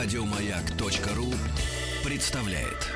Радиомаяк.ру 0.00 1.34
представляет. 2.04 2.86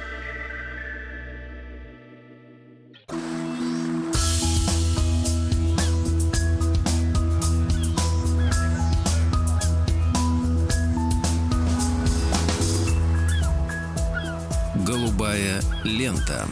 Голубая 14.87 15.61
лента. 15.83 16.47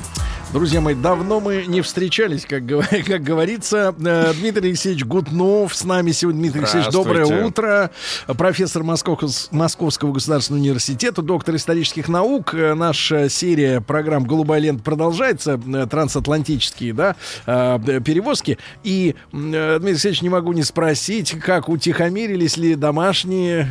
Друзья 0.53 0.81
мои, 0.81 0.97
давно 0.97 1.39
мы 1.39 1.65
не 1.69 1.81
встречались, 1.81 2.45
как, 2.45 2.65
как 3.07 3.23
говорится. 3.23 3.95
Э, 4.05 4.33
Дмитрий 4.35 4.71
Алексеевич 4.71 5.05
Гутнов 5.05 5.77
с 5.77 5.85
нами 5.85 6.11
сегодня. 6.11 6.41
Дмитрий 6.41 6.63
Алексеевич, 6.63 6.91
доброе 6.91 7.45
утро. 7.45 7.93
Профессор 8.27 8.83
Московского 8.83 10.13
государственного 10.13 10.61
университета, 10.61 11.23
доктор 11.23 11.55
исторических 11.55 12.09
наук. 12.09 12.53
Э, 12.53 12.75
наша 12.75 13.29
серия 13.29 13.81
программ 13.81 14.25
«Голубая 14.25 14.61
лента» 14.61 14.83
продолжается. 14.83 15.61
Э, 15.73 15.87
трансатлантические 15.89 16.95
да, 16.95 17.15
перевозки. 17.47 18.59
И, 18.83 19.15
Дмитрий 19.33 19.91
Алексеевич, 19.91 20.23
не 20.23 20.31
могу 20.31 20.53
не 20.53 20.65
спросить, 20.65 21.31
как 21.41 21.69
утихомирились 21.69 22.57
ли 22.57 22.75
домашние... 22.75 23.69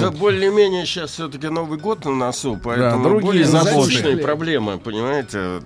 Да 0.00 0.10
более-менее 0.10 0.86
сейчас 0.86 1.10
все-таки 1.10 1.48
Новый 1.48 1.78
год 1.78 2.06
на 2.06 2.14
носу, 2.14 2.58
поэтому 2.62 3.04
да, 3.04 3.10
другие 3.10 3.44
более 3.46 4.16
проблемы, 4.16 4.78
понимаете 4.78 5.60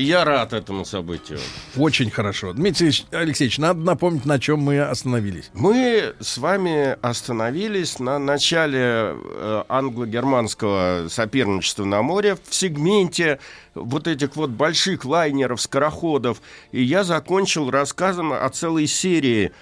я 0.00 0.24
рад 0.24 0.52
этому 0.52 0.84
событию. 0.84 1.38
Очень 1.76 2.10
хорошо. 2.10 2.52
Дмитрий 2.52 2.92
Алексеевич, 3.10 3.58
надо 3.58 3.80
напомнить, 3.80 4.24
на 4.24 4.38
чем 4.38 4.60
мы 4.60 4.80
остановились. 4.80 5.50
Мы 5.54 6.14
с 6.20 6.38
вами 6.38 6.96
остановились 7.00 7.98
на 7.98 8.18
начале 8.18 8.80
э, 8.80 9.62
англо-германского 9.68 11.08
соперничества 11.08 11.84
на 11.84 12.02
море 12.02 12.36
в 12.48 12.54
сегменте 12.54 13.38
вот 13.74 14.06
этих 14.06 14.36
вот 14.36 14.50
больших 14.50 15.04
лайнеров, 15.04 15.60
скороходов. 15.60 16.40
И 16.72 16.82
я 16.82 17.04
закончил 17.04 17.70
рассказом 17.70 18.32
о 18.32 18.48
целой 18.48 18.86
серии 18.86 19.52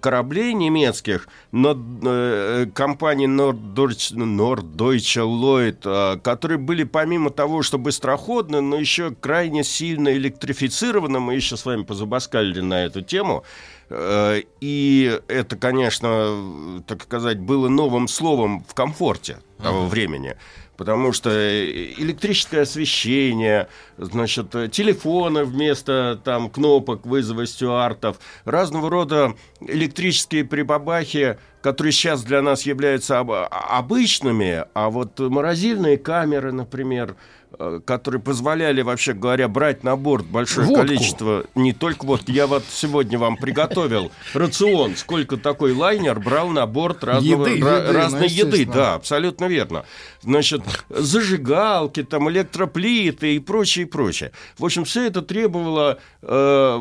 кораблей 0.00 0.52
немецких, 0.54 1.28
но 1.50 1.76
э, 2.02 2.66
компании 2.74 3.26
Norddeutsche, 3.26 4.14
Norddeutsche 4.16 5.22
Lloyd, 5.22 5.80
э, 5.84 6.18
которые 6.18 6.58
были 6.58 6.84
помимо 6.84 7.30
того, 7.30 7.62
что 7.62 7.78
быстроходны, 7.78 8.60
но 8.60 8.76
еще 8.76 9.14
крайне 9.14 9.64
сильно 9.64 10.12
электрифицированы, 10.12 11.20
мы 11.20 11.34
еще 11.34 11.56
с 11.56 11.64
вами 11.64 11.82
позабаскалили 11.82 12.60
на 12.60 12.84
эту 12.84 13.02
тему, 13.02 13.44
э, 13.88 14.42
и 14.60 15.20
это, 15.28 15.56
конечно, 15.56 16.82
так 16.86 17.02
сказать, 17.02 17.38
было 17.38 17.68
новым 17.68 18.08
словом 18.08 18.64
в 18.68 18.74
комфорте 18.74 19.38
того 19.62 19.84
uh-huh. 19.84 19.88
времени 19.88 20.36
потому 20.82 21.12
что 21.12 21.30
электрическое 21.30 22.62
освещение, 22.62 23.68
значит, 23.98 24.50
телефоны 24.72 25.44
вместо 25.44 26.20
там 26.24 26.50
кнопок 26.50 27.06
вызова 27.06 27.46
стюартов, 27.46 28.16
разного 28.44 28.90
рода 28.90 29.34
электрические 29.60 30.44
прибабахи, 30.44 31.38
которые 31.60 31.92
сейчас 31.92 32.24
для 32.24 32.42
нас 32.42 32.62
являются 32.62 33.20
обычными, 33.20 34.64
а 34.74 34.90
вот 34.90 35.20
морозильные 35.20 35.98
камеры, 35.98 36.50
например, 36.50 37.14
Э, 37.14 37.41
которые 37.84 38.20
позволяли, 38.20 38.82
вообще 38.82 39.12
говоря, 39.12 39.48
брать 39.48 39.84
на 39.84 39.96
борт 39.96 40.26
большое 40.26 40.66
Водку. 40.66 40.86
количество, 40.86 41.44
не 41.54 41.72
только 41.72 42.04
вот 42.06 42.28
Я 42.28 42.46
вот 42.46 42.64
сегодня 42.70 43.18
вам 43.18 43.36
приготовил 43.36 44.10
рацион, 44.34 44.96
сколько 44.96 45.36
такой 45.36 45.72
лайнер 45.72 46.18
брал 46.20 46.48
на 46.48 46.66
борт 46.66 47.04
разного, 47.04 47.46
еды, 47.46 47.60
ра- 47.60 47.84
еды, 47.84 47.92
разной 47.92 48.20
ну, 48.20 48.26
еды. 48.26 48.66
Да, 48.66 48.94
абсолютно 48.94 49.46
верно. 49.46 49.84
Значит, 50.22 50.62
зажигалки, 50.88 52.02
там, 52.02 52.30
электроплиты 52.30 53.34
и 53.34 53.38
прочее, 53.38 53.86
и 53.86 53.88
прочее. 53.88 54.32
В 54.58 54.64
общем, 54.64 54.84
все 54.84 55.06
это 55.06 55.22
требовало 55.22 55.98
э, 56.22 56.78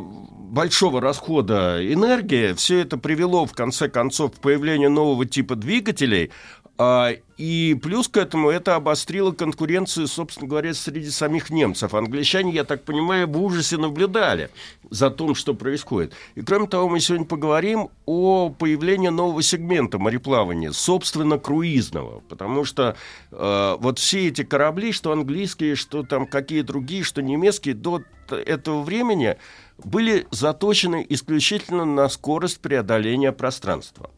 большого 0.51 1.01
расхода 1.01 1.79
энергии. 1.81 2.53
Все 2.53 2.79
это 2.79 2.97
привело, 2.97 3.45
в 3.45 3.53
конце 3.53 3.89
концов, 3.89 4.33
к 4.33 4.35
появлению 4.39 4.91
нового 4.91 5.25
типа 5.25 5.55
двигателей, 5.55 6.31
и 7.37 7.77
плюс 7.81 8.07
к 8.07 8.17
этому 8.17 8.49
это 8.49 8.75
обострило 8.75 9.31
конкуренцию, 9.31 10.07
собственно 10.07 10.47
говоря, 10.47 10.73
среди 10.73 11.09
самих 11.09 11.49
немцев. 11.49 11.93
Англичане, 11.93 12.51
я 12.51 12.63
так 12.63 12.83
понимаю, 12.83 13.27
в 13.27 13.41
ужасе 13.41 13.77
наблюдали 13.77 14.49
за 14.89 15.09
том, 15.09 15.35
что 15.35 15.53
происходит. 15.53 16.13
И 16.35 16.41
кроме 16.41 16.67
того, 16.67 16.87
мы 16.87 16.99
сегодня 16.99 17.25
поговорим 17.25 17.89
о 18.05 18.49
появлении 18.49 19.09
нового 19.09 19.41
сегмента 19.41 19.97
мореплавания, 19.99 20.71
собственно, 20.71 21.39
круизного. 21.39 22.21
Потому 22.29 22.63
что 22.63 22.95
э, 23.31 23.77
вот 23.79 23.99
все 23.99 24.27
эти 24.27 24.43
корабли, 24.43 24.91
что 24.91 25.11
английские, 25.11 25.75
что 25.75 26.03
там 26.03 26.27
какие 26.27 26.61
другие, 26.61 27.03
что 27.03 27.21
немецкие, 27.21 27.75
до 27.75 28.03
этого 28.29 28.81
времени 28.81 29.37
были 29.83 30.27
заточены 30.31 31.05
исключительно 31.09 31.85
на 31.85 32.07
скорость 32.07 32.59
преодоления 32.59 33.31
пространства. 33.31 34.09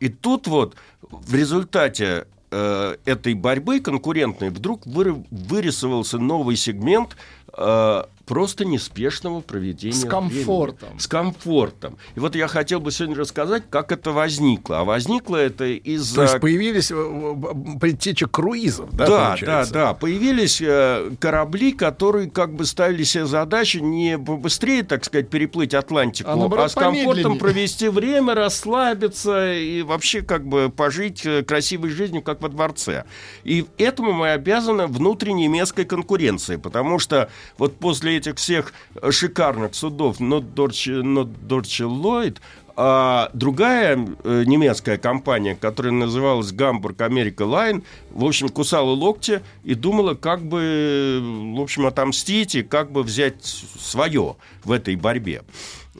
И 0.00 0.08
тут 0.08 0.46
вот 0.46 0.76
в 1.00 1.34
результате 1.34 2.26
э, 2.50 2.96
этой 3.04 3.34
борьбы 3.34 3.80
конкурентной 3.80 4.50
вдруг 4.50 4.86
вырисовался 4.86 6.18
новый 6.18 6.56
сегмент 6.56 7.16
э, 7.56 8.02
просто 8.28 8.66
неспешного 8.66 9.40
проведения 9.40 9.94
С 9.94 10.04
комфортом. 10.04 10.88
Времени. 10.88 11.00
С 11.00 11.06
комфортом. 11.08 11.96
И 12.14 12.20
вот 12.20 12.36
я 12.36 12.46
хотел 12.46 12.78
бы 12.78 12.92
сегодня 12.92 13.16
рассказать, 13.16 13.64
как 13.70 13.90
это 13.90 14.12
возникло. 14.12 14.80
А 14.80 14.84
возникло 14.84 15.36
это 15.36 15.64
из-за... 15.64 16.14
То 16.14 16.22
есть 16.22 16.40
появились 16.40 16.90
э, 16.90 17.78
предтеча 17.80 18.26
круизов, 18.28 18.94
да, 18.94 19.06
Да, 19.06 19.36
да, 19.40 19.66
да. 19.66 19.94
Появились 19.94 20.60
э, 20.60 21.10
корабли, 21.18 21.72
которые 21.72 22.30
как 22.30 22.54
бы 22.54 22.66
ставили 22.66 23.02
себе 23.02 23.24
задачу 23.24 23.80
не 23.80 24.18
быстрее, 24.18 24.82
так 24.82 25.06
сказать, 25.06 25.30
переплыть 25.30 25.72
Атлантику, 25.72 26.30
а, 26.30 26.36
наоборот, 26.36 26.66
а 26.66 26.68
с 26.68 26.74
комфортом 26.74 27.38
провести 27.38 27.88
время, 27.88 28.34
расслабиться 28.34 29.54
и 29.54 29.80
вообще 29.80 30.20
как 30.20 30.46
бы 30.46 30.68
пожить 30.68 31.24
э, 31.24 31.42
красивой 31.42 31.90
жизнью, 31.90 32.20
как 32.20 32.42
во 32.42 32.50
дворце. 32.50 33.04
И 33.44 33.64
этому 33.78 34.12
мы 34.12 34.32
обязаны 34.32 34.86
внутренней 34.86 35.48
немецкой 35.48 35.86
конкуренции, 35.86 36.56
потому 36.56 36.98
что 36.98 37.30
вот 37.56 37.76
после 37.76 38.17
этих 38.18 38.36
всех 38.36 38.72
шикарных 39.10 39.74
судов 39.74 40.20
Норддорче 40.20 41.84
Ллойд, 41.84 42.40
а 42.80 43.30
другая 43.32 43.98
э, 44.22 44.44
немецкая 44.46 44.98
компания, 44.98 45.56
которая 45.56 45.92
называлась 45.92 46.52
Гамбург 46.52 47.00
Америка 47.00 47.42
Лайн, 47.42 47.82
в 48.12 48.24
общем, 48.24 48.48
кусала 48.50 48.90
локти 48.90 49.42
и 49.64 49.74
думала, 49.74 50.14
как 50.14 50.44
бы, 50.44 51.20
в 51.56 51.60
общем, 51.60 51.86
отомстить 51.86 52.54
и 52.54 52.62
как 52.62 52.92
бы 52.92 53.02
взять 53.02 53.44
свое 53.44 54.36
в 54.62 54.70
этой 54.70 54.94
борьбе. 54.94 55.42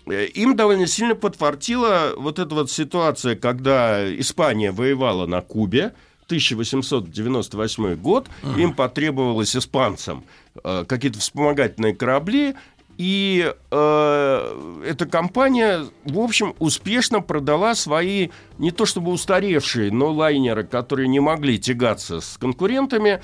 Э, 0.06 0.26
им 0.26 0.54
довольно 0.54 0.86
сильно 0.86 1.16
подфартила 1.16 2.12
вот 2.16 2.38
эта 2.38 2.54
вот 2.54 2.70
ситуация, 2.70 3.34
когда 3.34 4.08
Испания 4.16 4.70
воевала 4.70 5.26
на 5.26 5.40
Кубе, 5.40 5.94
1898 6.28 7.94
год, 7.96 8.28
им 8.56 8.74
потребовалось 8.74 9.56
испанцам 9.56 10.24
э, 10.62 10.84
какие-то 10.86 11.18
вспомогательные 11.18 11.94
корабли, 11.94 12.54
и 12.98 13.54
э, 13.70 14.82
эта 14.84 15.06
компания, 15.06 15.84
в 16.04 16.18
общем, 16.18 16.54
успешно 16.58 17.20
продала 17.20 17.76
свои 17.76 18.30
не 18.58 18.72
то 18.72 18.86
чтобы 18.86 19.12
устаревшие, 19.12 19.92
но 19.92 20.12
лайнеры, 20.12 20.64
которые 20.64 21.06
не 21.06 21.20
могли 21.20 21.60
тягаться 21.60 22.20
с 22.20 22.36
конкурентами, 22.38 23.22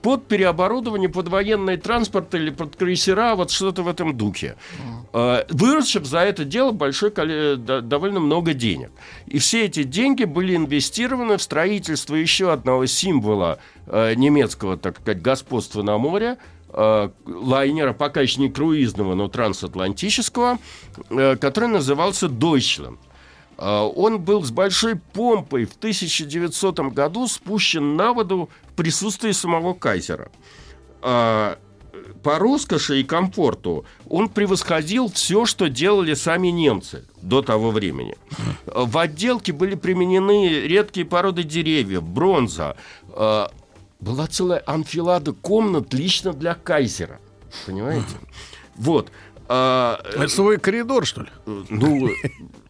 под 0.00 0.26
переоборудование, 0.26 1.10
под 1.10 1.28
военный 1.28 1.76
транспорт 1.76 2.34
или 2.34 2.48
под 2.48 2.76
крейсера, 2.76 3.34
вот 3.34 3.50
что-то 3.50 3.82
в 3.82 3.88
этом 3.88 4.16
духе. 4.16 4.56
Э, 5.12 5.44
выручив 5.50 6.06
за 6.06 6.20
это 6.20 6.46
дело 6.46 6.72
большое, 6.72 7.12
довольно 7.56 8.20
много 8.20 8.54
денег. 8.54 8.90
И 9.26 9.38
все 9.38 9.66
эти 9.66 9.82
деньги 9.82 10.24
были 10.24 10.56
инвестированы 10.56 11.36
в 11.36 11.42
строительство 11.42 12.14
еще 12.14 12.52
одного 12.52 12.86
символа 12.86 13.58
э, 13.86 14.14
немецкого, 14.14 14.78
так 14.78 14.98
сказать, 14.98 15.20
господства 15.20 15.82
на 15.82 15.98
море– 15.98 16.38
лайнера, 16.72 17.92
пока 17.92 18.20
еще 18.20 18.40
не 18.40 18.48
круизного, 18.48 19.14
но 19.14 19.28
трансатлантического, 19.28 20.58
э, 21.10 21.36
который 21.36 21.68
назывался 21.68 22.28
«Дойчланд». 22.28 23.00
Э, 23.58 23.80
он 23.94 24.20
был 24.20 24.42
с 24.42 24.50
большой 24.50 24.96
помпой 24.96 25.64
в 25.64 25.74
1900 25.76 26.80
году 26.92 27.26
спущен 27.26 27.96
на 27.96 28.12
воду 28.12 28.48
в 28.68 28.74
присутствии 28.74 29.32
самого 29.32 29.74
кайзера. 29.74 30.30
По 32.22 32.38
роскоши 32.38 33.00
и 33.00 33.04
комфорту 33.04 33.86
он 34.06 34.28
превосходил 34.28 35.10
все, 35.10 35.46
что 35.46 35.70
делали 35.70 36.12
сами 36.12 36.48
немцы 36.48 37.06
до 37.22 37.40
того 37.40 37.70
времени. 37.70 38.16
В 38.66 38.98
отделке 38.98 39.52
были 39.52 39.74
применены 39.74 40.50
редкие 40.66 41.06
породы 41.06 41.42
деревьев, 41.42 42.02
бронза, 42.02 42.76
была 44.00 44.26
целая 44.26 44.62
анфилада 44.66 45.32
комнат 45.32 45.92
лично 45.92 46.32
для 46.32 46.54
кайзера. 46.54 47.20
Понимаете? 47.66 48.16
Вот. 48.76 49.10
А, 49.48 50.00
Это 50.14 50.28
свой 50.28 50.58
коридор, 50.58 51.04
что 51.04 51.22
ли? 51.22 51.28
Ну, 51.44 52.08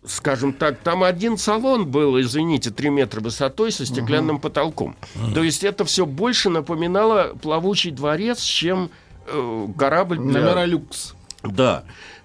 скажем 0.05 0.53
так, 0.53 0.79
там 0.79 1.05
один 1.05 1.37
салон 1.37 1.87
был, 1.87 2.19
извините, 2.21 2.71
3 2.71 2.89
метра 2.91 3.21
высотой 3.21 3.71
со 3.71 3.85
стеклянным 3.85 4.37
угу. 4.37 4.43
потолком. 4.43 4.97
Угу. 5.15 5.35
То 5.35 5.43
есть 5.43 5.63
это 5.63 5.85
все 5.85 6.07
больше 6.07 6.49
напоминало 6.49 7.35
плавучий 7.41 7.91
дворец, 7.91 8.41
чем 8.41 8.91
э, 9.27 9.67
корабль 9.77 10.19
для... 10.19 10.41
Номера 10.41 10.65
люкс. 10.65 11.15
Да. 11.43 11.85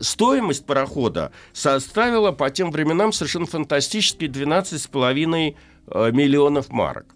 стоимость 0.00 0.66
парохода 0.66 1.32
составила 1.52 2.32
по 2.32 2.50
тем 2.50 2.70
временам 2.70 3.12
совершенно 3.12 3.46
фантастические 3.46 4.30
12,5 4.30 5.56
э, 5.86 6.10
миллионов 6.12 6.70
марок. 6.70 7.14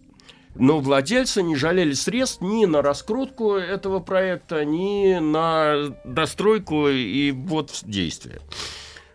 Но 0.55 0.79
владельцы 0.79 1.43
не 1.43 1.57
жалели 1.57 1.95
средств 1.95 2.41
ни 2.41 2.65
на 2.65 2.81
раскрутку 2.81 3.55
этого 3.55 3.99
проекта, 3.99 4.65
ни 4.65 5.19
на 5.19 5.97
достройку 6.05 6.89
и 6.89 7.33
вот 7.33 7.71
в 7.71 7.85
действие. 7.89 8.41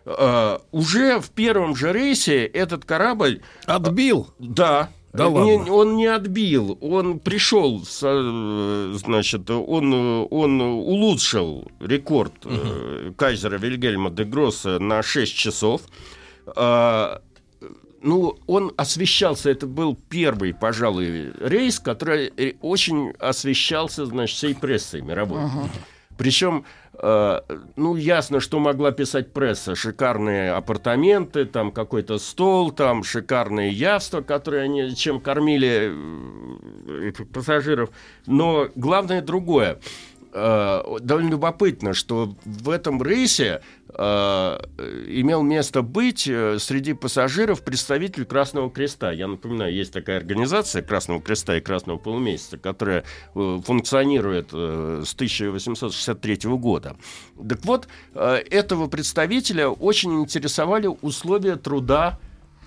Uh, 0.06 0.60
уже 0.72 1.20
в 1.20 1.30
первом 1.30 1.76
же 1.76 1.92
рейсе 1.92 2.46
этот 2.46 2.84
корабль... 2.86 3.42
Отбил? 3.66 4.28
Да, 4.38 4.88
да 5.12 5.28
не, 5.28 5.56
ладно. 5.56 5.72
Он 5.72 5.96
не 5.96 6.06
отбил, 6.06 6.78
он 6.80 7.18
пришел, 7.18 7.84
значит, 7.84 9.50
он, 9.50 9.92
он 10.30 10.60
улучшил 10.60 11.66
рекорд 11.80 12.46
угу. 12.46 13.14
кайзера 13.16 13.58
Вильгельма 13.58 14.10
де 14.10 14.24
Гросса 14.24 14.78
на 14.78 15.02
6 15.02 15.34
часов. 15.34 15.82
А, 16.54 17.22
ну, 18.02 18.38
он 18.46 18.72
освещался, 18.76 19.50
это 19.50 19.66
был 19.66 19.98
первый, 20.08 20.54
пожалуй, 20.54 21.32
рейс, 21.40 21.80
который 21.80 22.56
очень 22.60 23.10
освещался, 23.18 24.06
значит, 24.06 24.36
всей 24.36 24.54
прессой 24.54 25.02
мировой. 25.02 25.44
Угу. 25.44 25.68
Причем, 26.20 26.66
э, 26.98 27.40
ну, 27.76 27.96
ясно, 27.96 28.40
что 28.40 28.58
могла 28.58 28.92
писать 28.92 29.32
пресса. 29.32 29.74
Шикарные 29.74 30.52
апартаменты, 30.52 31.46
там 31.46 31.72
какой-то 31.72 32.18
стол, 32.18 32.72
там 32.72 33.04
шикарные 33.04 33.70
явства, 33.70 34.20
которые 34.20 34.64
они 34.64 34.94
чем 34.94 35.18
кормили 35.18 35.90
э, 37.08 37.12
пассажиров. 37.32 37.88
Но 38.26 38.68
главное 38.74 39.22
другое. 39.22 39.78
Э, 40.34 40.82
довольно 41.00 41.30
любопытно, 41.30 41.94
что 41.94 42.34
в 42.44 42.68
этом 42.68 43.02
рейсе 43.02 43.62
имел 43.96 45.42
место 45.42 45.82
быть 45.82 46.26
э, 46.28 46.58
среди 46.58 46.92
пассажиров 46.92 47.62
представитель 47.62 48.24
Красного 48.24 48.70
Креста. 48.70 49.10
Я 49.10 49.26
напоминаю, 49.26 49.74
есть 49.74 49.92
такая 49.92 50.18
организация 50.18 50.82
Красного 50.82 51.20
Креста 51.20 51.56
и 51.56 51.60
Красного 51.60 51.98
Полумесяца, 51.98 52.56
которая 52.58 53.04
э, 53.34 53.60
функционирует 53.64 54.50
э, 54.52 55.02
с 55.04 55.14
1863 55.14 56.38
года. 56.56 56.96
Так 57.48 57.64
вот, 57.64 57.88
э, 58.14 58.42
этого 58.50 58.86
представителя 58.86 59.68
очень 59.68 60.20
интересовали 60.20 60.88
условия 61.02 61.56
труда 61.56 62.18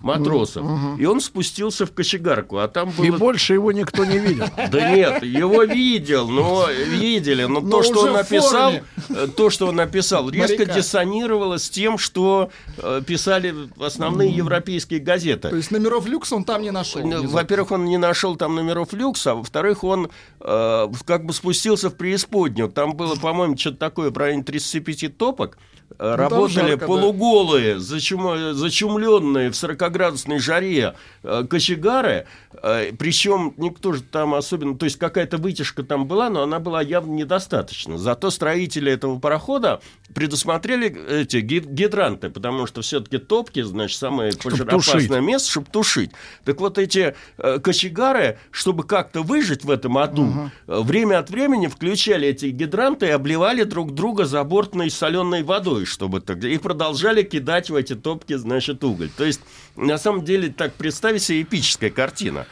матросов. 0.03 0.63
Угу. 0.65 0.97
И 0.99 1.05
он 1.05 1.21
спустился 1.21 1.85
в 1.85 1.93
кочегарку, 1.93 2.57
а 2.57 2.67
там 2.67 2.91
было... 2.91 3.05
И 3.05 3.09
больше 3.09 3.53
его 3.53 3.71
никто 3.71 4.05
не 4.05 4.19
видел. 4.19 4.45
Да 4.73 4.91
нет, 4.91 5.23
его 5.23 5.63
видел, 5.63 6.27
но 6.27 6.67
видели, 6.69 7.43
но, 7.45 7.61
то, 7.61 7.83
что 7.83 8.01
он 8.01 8.13
написал, 8.13 8.73
э, 9.09 9.27
то, 9.35 9.49
что 9.49 9.67
он 9.67 9.75
написал, 9.75 10.29
резко 10.29 10.65
диссонировало 10.65 11.57
с 11.57 11.69
тем, 11.69 11.97
что 11.97 12.49
э, 12.77 13.01
писали 13.05 13.53
основные 13.79 14.29
европейские 14.31 14.99
газеты. 14.99 15.49
То 15.49 15.55
есть 15.55 15.71
номеров 15.71 16.05
люкс 16.07 16.31
он 16.33 16.43
там 16.43 16.61
не 16.61 16.71
нашел? 16.71 17.01
Во-первых, 17.03 17.71
он 17.71 17.85
не 17.85 17.97
нашел 17.97 18.35
там 18.35 18.55
номеров 18.55 18.93
люкса, 18.93 19.31
а 19.31 19.35
во-вторых, 19.35 19.83
он 19.83 20.09
э, 20.39 20.87
как 21.05 21.25
бы 21.25 21.33
спустился 21.33 21.89
в 21.89 21.95
преисподнюю. 21.95 22.69
Там 22.69 22.93
было, 22.95 23.15
по-моему, 23.15 23.57
что-то 23.57 23.77
такое 23.77 24.11
в 24.11 24.17
районе 24.17 24.43
35 24.43 25.17
топок. 25.17 25.57
Ну, 25.99 26.15
работали 26.15 26.71
жарко, 26.71 26.87
полуголые, 26.87 27.75
да. 27.75 27.79
зачум, 27.79 28.53
зачумленные 28.53 29.51
в 29.51 29.55
40-градусной 29.93 30.39
жаре 30.39 30.95
э, 31.23 31.45
кочегары, 31.49 32.25
э, 32.61 32.91
причем 32.97 33.53
никто 33.57 33.93
же 33.93 34.03
там 34.03 34.33
особенно, 34.33 34.77
то 34.77 34.85
есть 34.85 34.97
какая-то 34.97 35.37
вытяжка 35.37 35.83
там 35.83 36.07
была, 36.07 36.29
но 36.29 36.43
она 36.43 36.59
была 36.59 36.81
явно 36.81 37.13
недостаточна. 37.13 37.97
Зато 37.97 38.29
строители 38.31 38.91
этого 38.91 39.19
парохода 39.19 39.81
предусмотрели 40.13 41.21
эти 41.21 41.37
гидранты, 41.37 42.29
потому 42.29 42.67
что 42.67 42.81
все-таки 42.81 43.17
топки, 43.17 43.61
значит, 43.61 43.97
самое 43.97 44.33
пожароопасное 44.33 45.21
место, 45.21 45.49
чтобы 45.49 45.67
тушить. 45.71 46.11
Так 46.45 46.59
вот 46.59 46.77
эти 46.77 47.15
э, 47.37 47.59
кочегары, 47.59 48.37
чтобы 48.51 48.83
как-то 48.83 49.23
выжить 49.23 49.63
в 49.63 49.71
этом 49.71 49.97
аду, 49.97 50.23
угу. 50.23 50.83
время 50.83 51.19
от 51.19 51.29
времени 51.29 51.67
включали 51.67 52.27
эти 52.27 52.47
гидранты 52.47 53.07
и 53.07 53.09
обливали 53.09 53.63
друг 53.63 53.93
друга 53.93 54.25
забортной 54.25 54.89
соленой 54.89 55.43
водой 55.43 55.63
водой, 55.63 55.85
чтобы 55.85 56.21
так... 56.21 56.43
И 56.43 56.57
продолжали 56.57 57.23
кидать 57.23 57.69
в 57.69 57.75
эти 57.75 57.95
топки, 57.95 58.35
значит, 58.35 58.83
уголь. 58.83 59.09
То 59.09 59.23
есть, 59.23 59.41
на 59.85 59.97
самом 59.97 60.23
деле, 60.23 60.49
так 60.49 60.73
представить 60.73 61.23
себе 61.23 61.41
эпическая 61.41 61.89
картина. 61.89 62.45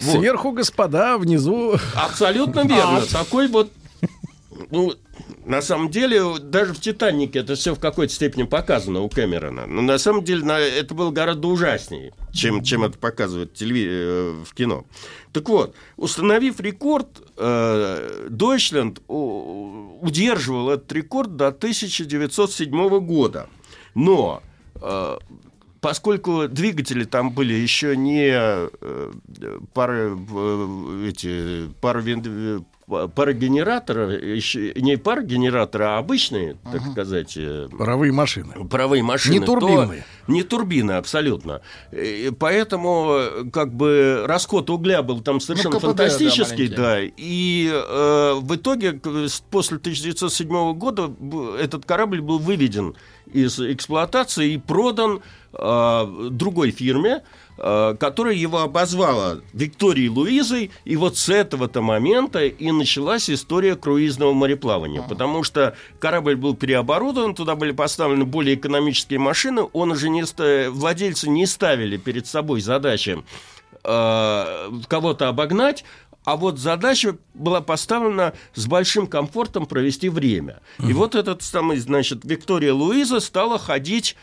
Вот. 0.00 0.18
Сверху 0.18 0.52
господа, 0.52 1.18
внизу... 1.18 1.76
Абсолютно 1.94 2.60
верно. 2.66 3.02
Такой 3.06 3.48
вот 3.48 3.70
ну, 4.70 4.92
на 5.44 5.62
самом 5.62 5.90
деле, 5.90 6.38
даже 6.40 6.74
в 6.74 6.80
«Титанике» 6.80 7.40
это 7.40 7.54
все 7.54 7.74
в 7.74 7.80
какой-то 7.80 8.12
степени 8.12 8.42
показано 8.44 9.00
у 9.00 9.08
Кэмерона. 9.08 9.66
Но 9.66 9.82
на 9.82 9.98
самом 9.98 10.24
деле 10.24 10.44
это 10.52 10.94
было 10.94 11.10
гораздо 11.10 11.48
ужаснее, 11.48 12.12
чем, 12.32 12.62
чем 12.62 12.84
это 12.84 12.98
показывают 12.98 13.52
телеви- 13.54 13.88
э, 13.88 14.44
в 14.44 14.54
кино. 14.54 14.84
Так 15.32 15.48
вот, 15.48 15.74
установив 15.96 16.60
рекорд, 16.60 17.08
э, 17.36 18.28
Дойчленд 18.30 19.00
удерживал 19.08 20.70
этот 20.70 20.92
рекорд 20.92 21.36
до 21.36 21.48
1907 21.48 22.98
года. 23.00 23.48
Но 23.94 24.42
э, 24.76 25.18
поскольку 25.80 26.48
двигатели 26.48 27.04
там 27.04 27.30
были 27.30 27.54
еще 27.54 27.96
не 27.96 28.30
э, 28.32 28.70
пары, 29.74 30.16
эти, 31.06 31.68
пары 31.80 32.02
парогенератора, 32.88 34.18
не 34.80 34.96
парогенератора, 34.96 35.96
а 35.96 35.98
обычные, 35.98 36.52
uh 36.52 36.72
так 36.72 36.82
сказать... 36.90 37.34
Э, 37.36 37.68
паровые 37.76 38.12
машины. 38.12 38.66
Паровые 38.68 39.02
машины. 39.02 39.34
Не 39.34 39.40
турбины. 39.44 40.04
То, 40.26 40.32
не 40.32 40.42
турбины, 40.42 40.92
абсолютно. 40.92 41.60
И 41.92 42.32
поэтому 42.38 43.20
как 43.52 43.74
бы 43.74 44.24
расход 44.26 44.70
угля 44.70 45.02
был 45.02 45.20
там 45.20 45.40
совершенно 45.40 45.74
ну, 45.74 45.80
КПД, 45.80 45.86
фантастический, 45.86 46.68
да, 46.68 46.76
да. 46.76 46.98
И 47.16 47.70
э, 47.70 48.34
в 48.40 48.54
итоге 48.56 49.00
после 49.50 49.76
1907 49.76 50.72
года 50.74 51.12
этот 51.60 51.84
корабль 51.84 52.20
был 52.20 52.38
выведен 52.38 52.94
из 53.32 53.60
эксплуатации 53.60 54.54
и 54.54 54.58
продан 54.58 55.20
э, 55.52 56.28
другой 56.30 56.70
фирме, 56.70 57.20
Э, 57.20 57.47
которая 57.58 58.34
его 58.34 58.60
обозвала 58.60 59.38
Викторией 59.52 60.08
Луизой, 60.08 60.70
и 60.84 60.96
вот 60.96 61.16
с 61.16 61.28
этого-то 61.28 61.82
момента 61.82 62.44
и 62.44 62.70
началась 62.70 63.28
история 63.28 63.74
круизного 63.74 64.32
мореплавания, 64.32 65.02
потому 65.02 65.42
что 65.42 65.74
корабль 65.98 66.36
был 66.36 66.54
переоборудован, 66.54 67.34
туда 67.34 67.56
были 67.56 67.72
поставлены 67.72 68.24
более 68.24 68.54
экономические 68.54 69.18
машины, 69.18 69.66
он 69.72 69.90
уже 69.90 70.08
не 70.08 70.24
владельцы 70.70 71.28
не 71.28 71.46
ставили 71.46 71.96
перед 71.96 72.26
собой 72.26 72.60
задачи 72.60 73.22
э, 73.84 74.70
кого-то 74.88 75.28
обогнать, 75.28 75.84
а 76.28 76.36
вот 76.36 76.58
задача 76.58 77.16
была 77.32 77.62
поставлена 77.62 78.34
с 78.52 78.66
большим 78.66 79.06
комфортом 79.06 79.64
провести 79.64 80.10
время. 80.10 80.60
И 80.78 80.92
вот 80.92 81.14
этот 81.14 81.42
самый, 81.42 81.78
значит, 81.78 82.22
Виктория 82.22 82.74
Луиза 82.74 83.20
стала 83.20 83.58
ходить 83.58 84.14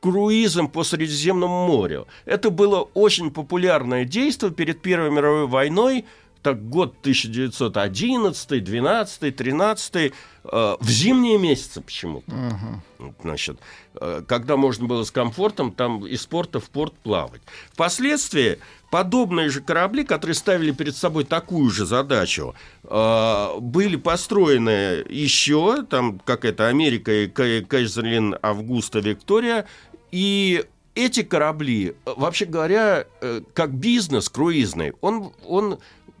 круизом 0.00 0.68
по 0.68 0.84
Средиземному 0.84 1.66
морю. 1.66 2.06
Это 2.24 2.50
было 2.50 2.82
очень 2.94 3.32
популярное 3.32 4.04
действие 4.04 4.52
перед 4.52 4.80
Первой 4.80 5.10
мировой 5.10 5.48
войной 5.48 6.04
так 6.42 6.68
год 6.68 6.94
1911, 7.00 8.64
12, 8.64 9.36
13, 9.36 9.94
э, 9.96 10.10
в 10.44 10.88
зимние 10.88 11.38
месяцы 11.38 11.80
почему-то. 11.80 12.30
Угу. 12.30 13.14
Значит, 13.22 13.58
э, 14.00 14.22
когда 14.26 14.56
можно 14.56 14.86
было 14.86 15.04
с 15.04 15.10
комфортом 15.10 15.72
там 15.72 16.06
из 16.06 16.26
порта 16.26 16.60
в 16.60 16.70
порт 16.70 16.94
плавать. 17.02 17.42
Впоследствии 17.72 18.58
подобные 18.90 19.50
же 19.50 19.60
корабли, 19.60 20.04
которые 20.04 20.34
ставили 20.34 20.70
перед 20.70 20.96
собой 20.96 21.24
такую 21.24 21.70
же 21.70 21.86
задачу, 21.86 22.54
э, 22.84 23.48
были 23.60 23.96
построены 23.96 25.04
еще, 25.08 25.82
там 25.82 26.18
как 26.20 26.44
это 26.44 26.68
Америка 26.68 27.12
и 27.12 27.28
Кайзерлин 27.28 28.36
Августа 28.42 29.00
Виктория, 29.00 29.66
и 30.10 30.64
эти 30.94 31.22
корабли, 31.22 31.94
вообще 32.04 32.44
говоря, 32.44 33.06
как 33.54 33.72
бизнес 33.72 34.28
круизный, 34.28 34.94
он, 35.00 35.32
он 35.46 35.78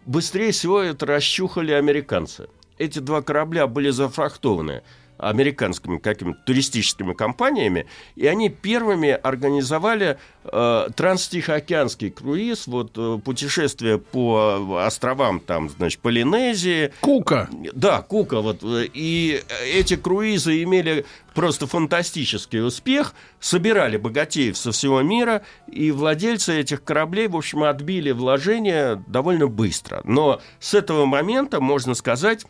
быстрее 0.08 0.50
всего 0.50 0.80
это 0.80 1.06
расчухали 1.06 1.70
американцы. 1.72 2.48
Эти 2.78 2.98
два 2.98 3.22
корабля 3.22 3.66
были 3.66 3.90
зафрахтованы 3.90 4.82
американскими 5.18 5.98
какими-то 5.98 6.38
туристическими 6.46 7.12
компаниями, 7.12 7.86
и 8.16 8.26
они 8.26 8.48
первыми 8.48 9.10
организовали 9.10 10.18
э, 10.44 10.88
транстихоокеанский 10.94 12.10
круиз, 12.10 12.66
вот 12.66 12.92
э, 12.96 13.18
путешествие 13.24 13.98
по 13.98 14.80
островам 14.84 15.40
там, 15.40 15.68
значит, 15.68 16.00
Полинезии. 16.00 16.92
Кука. 17.00 17.48
Да, 17.72 18.02
Кука, 18.02 18.40
вот, 18.40 18.60
и 18.62 19.42
эти 19.72 19.96
круизы 19.96 20.62
имели 20.62 21.04
просто 21.34 21.66
фантастический 21.68 22.64
успех, 22.64 23.14
собирали 23.38 23.96
богатеев 23.96 24.56
со 24.56 24.72
всего 24.72 25.02
мира, 25.02 25.42
и 25.70 25.92
владельцы 25.92 26.58
этих 26.58 26.82
кораблей, 26.82 27.28
в 27.28 27.36
общем, 27.36 27.62
отбили 27.62 28.10
вложения 28.10 29.02
довольно 29.06 29.46
быстро. 29.46 30.00
Но 30.02 30.40
с 30.58 30.74
этого 30.74 31.06
момента, 31.06 31.60
можно 31.60 31.94
сказать, 31.94 32.44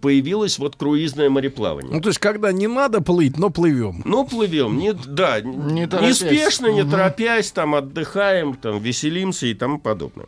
появилось 0.00 0.58
вот 0.58 0.76
круизное 0.76 1.30
мореплавание. 1.30 1.92
Ну, 1.92 2.00
то 2.00 2.08
есть, 2.08 2.18
когда 2.18 2.52
не 2.52 2.66
надо 2.66 3.00
плыть, 3.00 3.38
но 3.38 3.50
плывем. 3.50 4.02
Ну, 4.04 4.24
плывем, 4.24 4.78
не, 4.78 4.92
да, 4.92 5.40
не 5.40 5.82
неспешно, 5.82 6.68
не 6.68 6.82
угу. 6.82 6.92
торопясь, 6.92 7.50
там 7.50 7.74
отдыхаем, 7.74 8.54
там 8.54 8.78
веселимся 8.78 9.46
и 9.46 9.54
тому 9.54 9.78
подобное. 9.78 10.26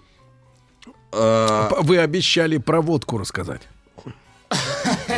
А, 1.12 1.70
Вы 1.80 1.98
обещали 1.98 2.58
про 2.58 2.80
водку 2.80 3.18
рассказать. 3.18 3.62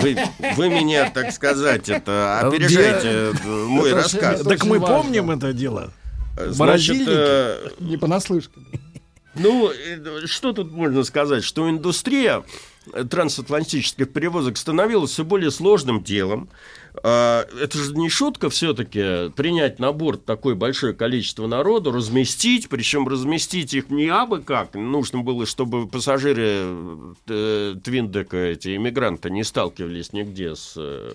Вы, 0.02 0.19
вы 0.57 0.69
меня, 0.69 1.11
так 1.11 1.33
сказать, 1.33 1.88
это 1.88 2.40
опережаете 2.40 3.33
Где... 3.33 3.49
мой 3.49 3.90
это 3.90 4.02
рассказ. 4.02 4.42
Так 4.42 4.64
мы 4.64 4.78
важно. 4.78 4.97
помним 4.97 5.31
это 5.31 5.52
дело. 5.52 5.92
Значит, 6.37 7.02
э... 7.07 7.71
не 7.81 7.97
понаслышке. 7.97 8.61
Ну, 9.35 9.71
э, 9.71 10.26
что 10.26 10.52
тут 10.52 10.73
можно 10.73 11.04
сказать? 11.04 11.45
Что 11.45 11.69
индустрия 11.71 12.42
трансатлантических 13.10 14.12
перевозок 14.12 14.56
становилось 14.56 15.10
все 15.10 15.24
более 15.24 15.50
сложным 15.50 16.02
делом. 16.02 16.48
А, 17.02 17.46
это 17.58 17.78
же 17.78 17.94
не 17.94 18.11
шутка 18.11 18.50
все-таки 18.50 19.30
принять 19.30 19.78
на 19.78 19.92
борт 19.92 20.26
такое 20.26 20.54
большое 20.54 20.92
количество 20.92 21.46
народу, 21.46 21.90
разместить, 21.90 22.68
причем 22.68 23.08
разместить 23.08 23.72
их 23.72 23.88
не 23.88 24.08
абы 24.08 24.40
как. 24.40 24.75
Нужно 24.75 25.20
было, 25.20 25.46
чтобы 25.46 25.88
пассажиры 25.88 26.66
э, 27.28 27.75
Твиндека, 27.82 28.37
эти 28.37 28.76
иммигранты, 28.76 29.30
не 29.30 29.42
сталкивались 29.42 30.12
нигде 30.12 30.54
с, 30.54 30.75
э, 30.76 31.14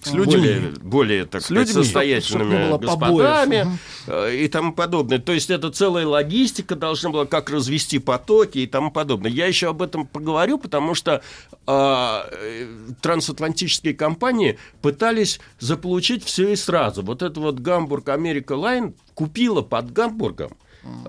с 0.00 0.12
людьми. 0.12 0.36
более, 0.36 0.60
более 0.80 1.24
так 1.26 1.42
с 1.42 1.46
сказать, 1.46 1.68
людьми, 1.68 1.84
состоятельными 1.84 2.78
господами 2.78 3.78
побоев. 4.06 4.32
и 4.32 4.48
тому 4.48 4.72
подобное. 4.72 5.18
То 5.18 5.32
есть 5.32 5.50
это 5.50 5.70
целая 5.70 6.06
логистика 6.06 6.76
должна 6.76 7.10
была, 7.10 7.26
как 7.26 7.50
развести 7.50 7.98
потоки 7.98 8.58
и 8.58 8.66
тому 8.68 8.92
подобное. 8.92 9.30
Я 9.30 9.46
еще 9.46 9.70
об 9.70 9.82
этом 9.82 10.06
поговорю, 10.06 10.58
потому 10.58 10.94
что 10.94 11.20
а, 11.66 12.28
э, 12.30 12.68
трансатлантические 13.02 13.94
компании 13.94 14.56
пытались 14.82 15.15
заполучить 15.58 16.24
все 16.24 16.52
и 16.52 16.56
сразу. 16.56 17.02
Вот 17.02 17.22
это 17.22 17.40
вот 17.40 17.60
Гамбург 17.60 18.08
Америка 18.08 18.52
Лайн 18.52 18.94
купила 19.14 19.62
под 19.62 19.92
Гамбургом 19.92 20.52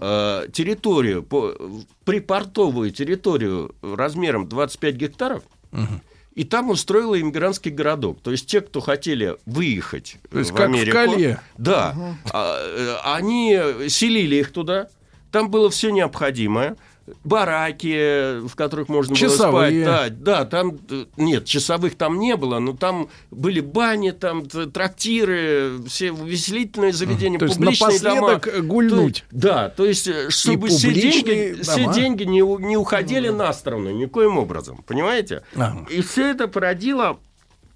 э, 0.02 0.48
территорию, 0.52 1.24
по, 1.24 1.54
припортовую 2.06 2.92
территорию 2.92 3.76
размером 3.82 4.48
25 4.48 4.96
гектаров, 4.96 5.44
угу. 5.72 6.02
и 6.34 6.44
там 6.44 6.70
устроила 6.70 7.20
иммигрантский 7.20 7.72
городок. 7.72 8.22
То 8.22 8.32
есть 8.32 8.48
те, 8.48 8.62
кто 8.62 8.80
хотели 8.80 9.38
выехать 9.46 10.18
То 10.32 10.40
есть 10.40 10.52
в 10.52 10.56
как 10.56 10.68
Америку, 10.68 10.98
в 10.98 11.06
Колье. 11.06 11.42
да, 11.58 11.96
угу. 11.96 12.38
они 13.04 13.60
селили 13.90 14.36
их 14.38 14.52
туда, 14.52 14.90
там 15.32 15.52
было 15.52 15.70
все 15.70 15.90
необходимое 15.90 16.78
бараки, 17.24 18.46
в 18.48 18.56
которых 18.56 18.90
можно 18.90 19.16
Часовые. 19.16 19.86
было 19.86 19.96
спать. 19.96 20.24
Да, 20.24 20.40
да, 20.40 20.46
там 20.46 20.78
нет, 21.18 21.46
часовых 21.46 21.96
там 21.96 22.20
не 22.20 22.36
было, 22.36 22.60
но 22.60 22.74
там 22.74 23.10
были 23.32 23.60
бани, 23.60 24.12
там 24.12 24.46
трактиры, 24.48 25.80
все 25.88 26.10
веселительные 26.10 26.94
заведения, 26.94 27.40
то 27.40 27.46
есть 27.46 27.58
публичные 27.58 28.00
дома. 28.00 28.42
гульнуть. 28.62 29.26
То, 29.30 29.38
да, 29.38 29.70
то 29.70 29.86
есть 29.86 30.10
чтобы 30.32 30.68
все 30.70 30.94
деньги, 30.94 31.62
все 31.62 31.92
деньги 31.94 32.24
не, 32.24 32.42
не 32.42 32.78
уходили 32.78 33.30
на 33.30 33.54
сторону 33.54 33.92
никоим 33.92 34.38
образом, 34.38 34.84
понимаете? 34.86 35.44
Ага. 35.56 35.86
И 35.90 36.02
все 36.02 36.30
это 36.32 36.48
породило 36.48 37.20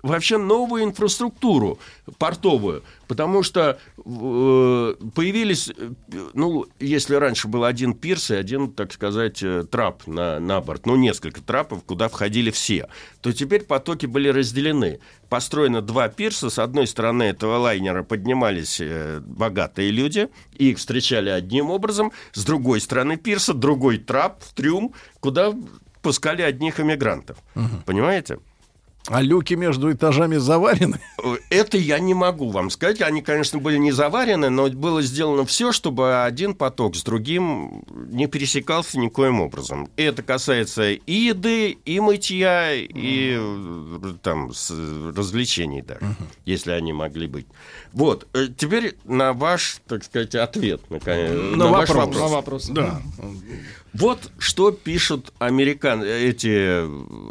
вообще 0.03 0.37
новую 0.37 0.83
инфраструктуру 0.83 1.79
портовую, 2.17 2.83
потому 3.07 3.43
что 3.43 3.77
э, 3.97 4.95
появились, 5.13 5.69
э, 5.69 5.91
ну, 6.33 6.65
если 6.79 7.15
раньше 7.15 7.47
был 7.47 7.63
один 7.63 7.93
пирс 7.93 8.31
и 8.31 8.35
один, 8.35 8.71
так 8.71 8.91
сказать, 8.93 9.41
э, 9.43 9.63
трап 9.69 10.07
на, 10.07 10.39
на 10.39 10.61
борт, 10.61 10.85
ну, 10.85 10.95
несколько 10.95 11.41
трапов, 11.41 11.83
куда 11.85 12.09
входили 12.09 12.51
все, 12.51 12.87
то 13.21 13.31
теперь 13.31 13.63
потоки 13.63 14.05
были 14.05 14.29
разделены. 14.29 14.99
Построено 15.29 15.81
два 15.81 16.09
пирса, 16.09 16.49
с 16.49 16.59
одной 16.59 16.87
стороны 16.87 17.23
этого 17.23 17.57
лайнера 17.57 18.03
поднимались 18.03 18.79
э, 18.81 19.19
богатые 19.19 19.91
люди, 19.91 20.29
и 20.57 20.71
их 20.71 20.77
встречали 20.77 21.29
одним 21.29 21.69
образом, 21.69 22.11
с 22.33 22.43
другой 22.43 22.81
стороны 22.81 23.17
пирса 23.17 23.53
другой 23.53 23.97
трап, 23.97 24.43
трюм, 24.55 24.93
куда 25.19 25.53
пускали 26.01 26.41
одних 26.41 26.79
иммигрантов. 26.79 27.37
Угу. 27.55 27.83
Понимаете? 27.85 28.39
А 29.07 29.21
люки 29.21 29.55
между 29.55 29.91
этажами 29.91 30.37
заварены? 30.37 30.99
Это 31.49 31.77
я 31.77 31.99
не 31.99 32.13
могу 32.13 32.49
вам 32.49 32.69
сказать. 32.69 33.01
Они, 33.01 33.21
конечно, 33.21 33.59
были 33.59 33.77
не 33.77 33.91
заварены, 33.91 34.49
но 34.49 34.69
было 34.69 35.01
сделано 35.01 35.45
все, 35.45 35.71
чтобы 35.71 36.23
один 36.23 36.53
поток 36.53 36.95
с 36.95 37.03
другим 37.03 37.83
не 38.09 38.27
пересекался 38.27 38.99
никоим 38.99 39.41
образом. 39.41 39.89
И 39.97 40.03
это 40.03 40.21
касается 40.21 40.91
и 40.91 41.13
еды, 41.13 41.71
и 41.83 41.99
мытья, 41.99 42.73
и 42.73 43.39
там 44.21 44.51
развлечений 45.15 45.81
даже, 45.81 46.01
uh 46.01 46.15
если 46.45 46.71
они 46.71 46.93
могли 46.93 47.27
быть. 47.27 47.45
Вот. 47.93 48.27
Э, 48.33 48.47
теперь 48.55 48.95
на 49.05 49.33
ваш, 49.33 49.79
так 49.87 50.03
сказать, 50.03 50.35
ответ. 50.35 50.81
На, 50.89 50.99
на, 50.99 51.55
на 51.55 51.67
вопрос. 51.67 51.89
ваш 51.89 51.89
вопрос. 51.89 52.17
На 52.17 52.27
вопрос. 52.27 52.65
Да. 52.67 53.01
Вот 53.93 54.31
что 54.37 54.71
пишут 54.71 55.33
американ, 55.39 56.01
эти 56.01 56.85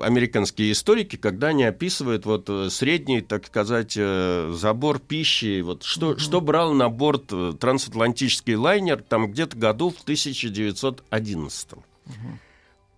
американские 0.05 0.73
историки, 0.73 1.17
когда 1.17 1.49
они 1.49 1.65
описывают 1.65 2.27
вот 2.27 2.51
э, 2.51 2.69
средний, 2.69 3.23
так 3.23 3.47
сказать, 3.47 3.95
э, 3.97 4.53
забор 4.55 4.99
пищи. 4.99 5.63
Вот 5.63 5.85
что, 5.85 6.13
mm-hmm. 6.13 6.19
что 6.19 6.41
брал 6.43 6.75
на 6.75 6.91
борт 6.91 7.33
э, 7.33 7.55
трансатлантический 7.59 8.57
лайнер 8.57 9.03
там 9.03 9.31
где-то 9.31 9.57
году 9.57 9.89
в 9.89 10.03
1911. 10.03 11.71
Mm-hmm. 11.71 12.13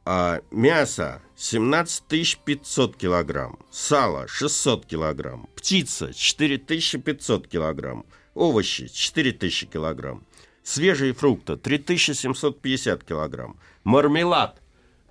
А, 0.06 0.40
мясо 0.50 1.22
17 1.36 2.38
500 2.44 2.96
килограмм, 2.96 3.58
сало 3.70 4.26
600 4.26 4.86
килограмм, 4.86 5.48
птица 5.54 6.12
4500 6.12 7.46
килограмм, 7.46 8.04
овощи 8.34 8.88
4000 8.88 9.66
килограмм 9.66 10.24
свежие 10.62 11.12
фрукты 11.12 11.56
3750 11.56 13.04
килограмм, 13.04 13.56
мармелад 13.84 14.60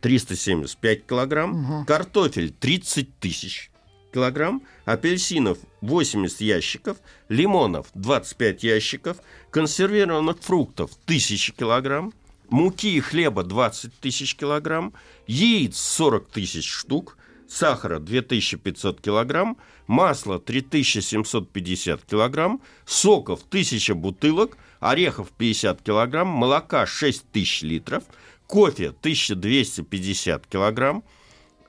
375 0.01 1.05
килограмм, 1.05 1.53
угу. 1.53 1.85
картофель 1.85 2.51
30 2.51 3.19
тысяч 3.19 3.71
килограмм, 4.13 4.63
апельсинов 4.85 5.57
80 5.81 6.41
ящиков, 6.41 6.97
лимонов 7.29 7.87
25 7.93 8.63
ящиков, 8.63 9.17
консервированных 9.51 10.39
фруктов 10.39 10.91
1000 11.05 11.53
килограмм, 11.53 12.13
муки 12.49 12.95
и 12.95 12.99
хлеба 12.99 13.43
20 13.43 13.93
тысяч 13.99 14.35
килограмм, 14.35 14.93
яиц 15.27 15.77
40 15.77 16.27
тысяч 16.29 16.69
штук, 16.69 17.17
сахара 17.47 17.99
2500 17.99 18.99
килограмм, 19.01 19.57
масла 19.87 20.39
3750 20.39 22.03
килограмм, 22.05 22.61
соков 22.85 23.41
1000 23.49 23.93
бутылок– 23.95 24.57
орехов 24.81 25.31
50 25.31 25.81
килограмм, 25.81 26.27
молока 26.27 26.85
6 26.85 27.31
тысяч 27.31 27.61
литров, 27.61 28.03
кофе 28.47 28.89
1250 28.89 30.47
килограмм, 30.47 31.03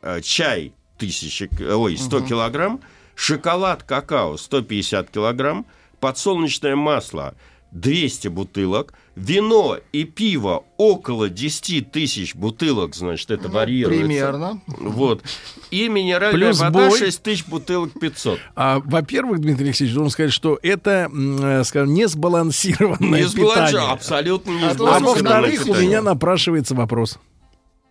э, 0.00 0.21
чай 0.23 0.73
1000, 0.99 1.49
ой, 1.76 1.97
100 1.97 2.16
угу. 2.16 2.26
килограмм, 2.26 2.81
шоколад, 3.14 3.85
какао 3.85 4.37
150 4.37 5.11
килограмм, 5.11 5.66
подсолнечное 6.00 6.75
масло 6.75 7.37
200 7.72 8.28
бутылок, 8.28 8.94
вино 9.16 9.78
и 9.92 10.04
пиво 10.04 10.64
около 10.76 11.28
10 11.28 11.90
тысяч 11.90 12.34
бутылок, 12.34 12.94
значит, 12.94 13.30
это 13.30 13.48
ну, 13.48 13.54
варьируется. 13.54 14.04
Примерно. 14.04 14.60
Вот. 14.66 15.22
И 15.70 15.88
минеральная 15.88 16.48
Плюс 16.48 16.60
вода 16.60 16.88
бой. 16.88 16.98
6 16.98 17.22
тысяч 17.22 17.46
бутылок 17.46 17.98
500. 17.98 18.38
А, 18.54 18.80
во-первых, 18.84 19.40
Дмитрий 19.40 19.66
Алексеевич, 19.66 19.94
должен 19.94 20.10
сказать, 20.10 20.32
что 20.32 20.58
это, 20.62 21.10
э, 21.12 21.64
скажем, 21.64 21.94
не 21.94 22.06
сбалансированное 22.06 23.24
не 23.24 23.30
питание. 23.30 23.90
Абсолютно 23.90 24.50
не 24.50 24.64
а, 24.64 24.76
а 24.78 25.00
во-вторых, 25.00 25.66
у 25.66 25.74
меня 25.74 26.02
напрашивается 26.02 26.74
вопрос. 26.74 27.18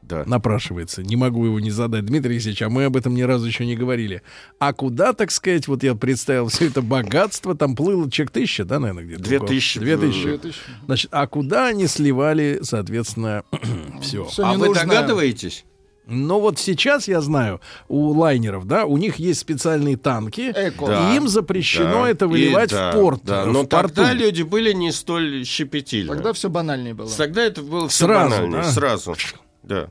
Да. 0.01 0.23
напрашивается. 0.25 1.03
Не 1.03 1.15
могу 1.15 1.45
его 1.45 1.59
не 1.59 1.71
задать, 1.71 2.05
Дмитрий 2.05 2.33
Алексеевич, 2.33 2.61
а 2.61 2.69
мы 2.69 2.85
об 2.85 2.97
этом 2.97 3.13
ни 3.13 3.21
разу 3.21 3.45
еще 3.45 3.65
не 3.65 3.75
говорили. 3.75 4.21
А 4.59 4.73
куда, 4.73 5.13
так 5.13 5.31
сказать, 5.31 5.67
вот 5.67 5.83
я 5.83 5.95
представил 5.95 6.47
все 6.47 6.67
это 6.67 6.81
богатство, 6.81 7.55
там 7.55 7.75
плыло 7.75 8.09
чек 8.09 8.31
тысяча, 8.31 8.65
да, 8.65 8.79
наверное, 8.79 9.03
где-то? 9.03 9.23
Две 9.23 9.39
тысячи. 9.39 9.79
Две 9.79 9.97
тысячи. 9.97 10.39
Значит, 10.85 11.09
а 11.13 11.27
куда 11.27 11.67
они 11.67 11.87
сливали, 11.87 12.59
соответственно, 12.61 13.43
все? 14.01 14.25
все 14.25 14.45
а 14.45 14.53
вы 14.53 14.73
догадываетесь? 14.73 15.65
Но 16.07 16.41
вот 16.41 16.59
сейчас 16.59 17.07
я 17.07 17.21
знаю, 17.21 17.61
у 17.87 18.09
лайнеров, 18.09 18.65
да, 18.65 18.85
у 18.85 18.97
них 18.97 19.17
есть 19.17 19.39
специальные 19.39 19.97
танки, 19.97 20.51
Эко. 20.53 20.87
Да, 20.87 21.13
и 21.13 21.17
им 21.17 21.27
запрещено 21.27 22.03
да, 22.03 22.09
это 22.09 22.27
выливать 22.27 22.71
и, 22.71 22.75
да, 22.75 22.91
в 22.91 22.95
порт. 22.95 23.21
Да, 23.23 23.45
в 23.45 23.53
но 23.53 23.65
порту. 23.65 23.95
тогда 23.95 24.11
люди 24.11 24.41
были 24.41 24.73
не 24.73 24.91
столь 24.91 25.45
щепетильны. 25.45 26.13
Тогда 26.13 26.33
все 26.33 26.49
банальнее 26.49 26.93
было. 26.93 27.09
Тогда 27.09 27.43
это 27.43 27.61
было 27.61 27.87
все 27.87 28.05
сразу, 28.05 28.31
банальнее, 28.31 28.61
да? 28.63 28.71
сразу. 28.71 29.15
Да. 29.63 29.89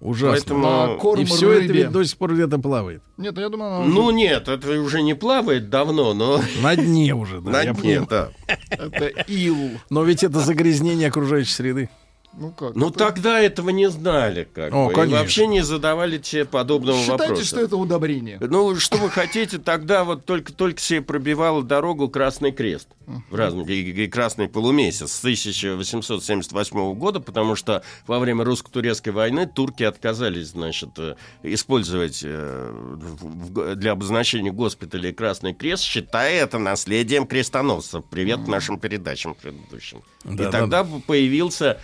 Ужасно. 0.00 0.32
Поэтому... 0.32 0.98
корм 0.98 1.20
и 1.20 1.24
все 1.26 1.50
рыбе. 1.50 1.82
это 1.82 1.90
до 1.90 2.04
сих 2.04 2.16
пор 2.16 2.32
где-то 2.32 2.58
плавает. 2.58 3.02
Нет, 3.18 3.36
я 3.36 3.50
думаю, 3.50 3.82
она... 3.82 3.84
Ну 3.84 4.10
нет, 4.10 4.48
это 4.48 4.80
уже 4.80 5.02
не 5.02 5.14
плавает 5.14 5.68
давно, 5.68 6.14
но... 6.14 6.40
На 6.62 6.74
дне 6.74 7.14
уже, 7.14 7.40
да. 7.42 7.50
На 7.50 7.64
дне, 7.66 8.00
да. 8.08 8.30
Это 8.70 9.08
ил. 9.26 9.56
Но 9.90 10.02
ведь 10.04 10.24
это 10.24 10.40
загрязнение 10.40 11.08
окружающей 11.08 11.52
среды. 11.52 11.90
Ну 12.32 12.52
как? 12.52 12.76
Ну 12.76 12.88
это... 12.88 12.98
тогда 12.98 13.40
этого 13.40 13.70
не 13.70 13.90
знали, 13.90 14.48
как 14.52 14.72
О, 14.72 14.86
бы. 14.88 14.94
Конечно. 14.94 15.16
И 15.16 15.18
вообще 15.18 15.46
не 15.46 15.62
задавали 15.62 16.18
тебе 16.18 16.44
подобного 16.44 16.98
Считайте, 16.98 17.24
вопроса. 17.24 17.44
что 17.44 17.60
это 17.60 17.76
удобрение. 17.76 18.38
Ну 18.40 18.76
что 18.76 18.98
вы 18.98 19.10
хотите, 19.10 19.58
тогда 19.58 20.04
вот 20.04 20.24
только 20.24 20.52
только 20.52 20.80
себе 20.80 21.02
пробивал 21.02 21.62
дорогу 21.62 22.08
Красный 22.08 22.52
Крест 22.52 22.88
в 23.30 23.34
разные 23.34 23.66
и, 23.66 24.04
и 24.04 24.06
Красный 24.06 24.48
полумесяц 24.48 25.12
с 25.12 25.18
1878 25.20 26.94
года, 26.94 27.20
потому 27.20 27.56
что 27.56 27.82
во 28.06 28.18
время 28.18 28.44
русско-турецкой 28.44 29.10
войны 29.10 29.46
турки 29.46 29.82
отказались, 29.82 30.48
значит, 30.48 30.90
э, 30.98 31.16
использовать 31.42 32.20
э, 32.24 33.74
для 33.76 33.92
обозначения 33.92 34.52
госпиталей 34.52 35.12
Красный 35.12 35.54
Крест, 35.54 35.82
считая 35.82 36.44
это 36.44 36.58
наследием 36.58 37.26
крестоносцев. 37.26 38.04
Привет 38.08 38.46
нашим 38.46 38.78
передачам 38.78 39.34
предыдущим. 39.34 40.02
Да, 40.24 40.48
и 40.48 40.50
тогда 40.50 40.84
да. 40.84 40.88
появился 41.06 41.80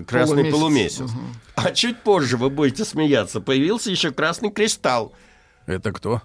э, 0.00 0.04
красный 0.04 0.50
полумесяц. 0.50 0.98
полумесяц. 0.98 1.14
Угу. 1.14 1.20
А 1.56 1.70
чуть 1.72 2.02
позже, 2.02 2.36
вы 2.36 2.50
будете 2.50 2.84
смеяться, 2.84 3.40
появился 3.40 3.90
еще 3.90 4.10
красный 4.10 4.50
кристалл. 4.50 5.14
Это 5.66 5.92
кто? 5.92 6.22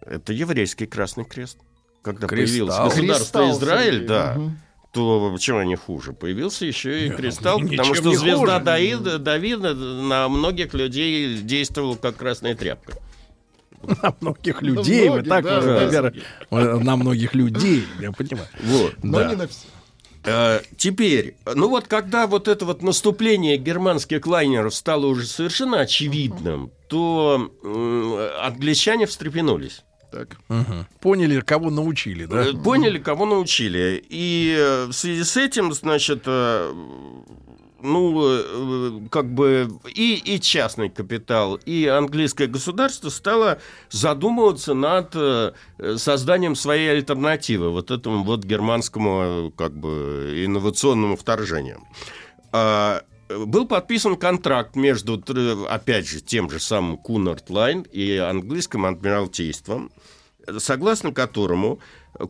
Это 0.00 0.32
еврейский 0.32 0.86
красный 0.86 1.24
крест. 1.24 1.58
Когда 2.02 2.26
кристалл. 2.26 2.68
появился 2.68 2.82
государство 2.82 3.40
кристалл, 3.40 3.58
Израиль, 3.58 4.06
да. 4.06 4.34
Угу 4.36 4.52
то 4.92 5.36
чем 5.38 5.58
они 5.58 5.76
хуже? 5.76 6.12
Появился 6.12 6.66
еще 6.66 7.06
и 7.06 7.10
кристалл, 7.10 7.60
Нет, 7.60 7.70
потому 7.70 7.94
что 7.94 8.12
звезда 8.12 8.58
хуже. 8.58 8.64
Давида, 8.64 9.18
Давида 9.18 9.74
на 9.74 10.28
многих 10.28 10.74
людей 10.74 11.38
действовала 11.38 11.94
как 11.94 12.16
красная 12.16 12.54
тряпка. 12.54 12.94
На 13.82 14.14
многих 14.20 14.60
людей, 14.60 15.08
на 15.08 15.14
многих, 15.14 15.24
вы 15.24 15.28
так, 15.30 15.44
да, 15.44 15.60
например, 15.62 16.14
да. 16.50 16.84
на 16.84 16.96
многих 16.96 17.34
людей, 17.34 17.86
я 17.98 18.12
понимаю. 18.12 18.48
Вот. 18.62 18.94
Но 19.02 19.18
да. 19.18 19.28
не 19.30 19.36
на 19.36 19.46
всех. 19.46 19.70
Э, 20.24 20.60
теперь, 20.76 21.34
ну 21.46 21.68
вот 21.68 21.88
когда 21.88 22.26
вот 22.26 22.48
это 22.48 22.66
вот 22.66 22.82
наступление 22.82 23.56
германских 23.56 24.26
лайнеров 24.26 24.74
стало 24.74 25.06
уже 25.06 25.26
совершенно 25.26 25.80
очевидным, 25.80 26.70
то 26.88 27.50
англичане 28.42 29.06
встрепенулись. 29.06 29.82
Так. 30.10 30.36
Угу. 30.48 30.86
Поняли, 31.00 31.40
кого 31.40 31.70
научили, 31.70 32.26
да? 32.26 32.42
Э, 32.42 32.52
поняли, 32.52 32.98
кого 32.98 33.26
научили. 33.26 34.04
И 34.08 34.56
э, 34.58 34.86
в 34.86 34.92
связи 34.92 35.22
с 35.22 35.36
этим, 35.36 35.72
значит, 35.72 36.26
ну, 37.82 38.22
э, 38.22 39.00
как 39.10 39.32
бы 39.32 39.68
и, 39.94 40.14
и 40.16 40.40
частный 40.40 40.90
капитал, 40.90 41.56
и 41.56 41.86
английское 41.86 42.46
государство 42.46 43.08
стало 43.08 43.58
задумываться 43.90 44.74
над 44.74 45.10
э, 45.14 45.52
созданием 45.96 46.54
своей 46.54 46.90
альтернативы 46.90 47.70
вот 47.70 47.90
этому 47.90 48.24
вот 48.24 48.44
германскому 48.44 49.52
как 49.56 49.76
бы 49.76 50.44
инновационному 50.44 51.16
вторжению. 51.16 51.82
А, 52.52 53.02
был 53.28 53.66
подписан 53.66 54.16
контракт 54.16 54.76
между, 54.76 55.22
опять 55.68 56.08
же, 56.08 56.20
тем 56.20 56.50
же 56.50 56.60
самым 56.60 56.96
Cunard 56.96 57.48
Line 57.50 57.82
и 57.82 58.16
английским 58.16 58.84
адмиралтейством, 58.86 59.90
согласно 60.58 61.12
которому 61.12 61.80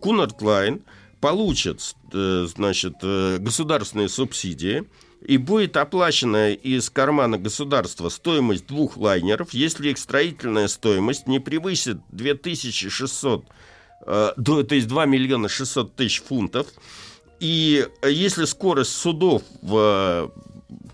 Cunard 0.00 0.40
Line 0.42 0.82
получит, 1.20 1.94
э, 2.12 2.46
значит, 2.48 2.94
государственные 3.00 4.08
субсидии– 4.08 4.84
и 5.20 5.36
будет 5.36 5.76
оплачена 5.76 6.52
из 6.52 6.90
кармана 6.90 7.38
государства 7.38 8.08
стоимость 8.08 8.66
двух 8.66 8.96
лайнеров, 8.96 9.52
если 9.52 9.90
их 9.90 9.98
строительная 9.98 10.68
стоимость 10.68 11.26
не 11.26 11.40
превысит 11.40 11.98
2600, 12.10 13.44
э, 14.06 14.32
то 14.36 14.66
есть 14.70 14.88
2 14.88 15.06
миллиона 15.06 15.48
600 15.48 15.94
тысяч 15.94 16.22
фунтов, 16.22 16.66
и 17.38 17.86
если 18.02 18.44
скорость 18.44 18.92
судов 18.92 19.42
в 19.62 20.32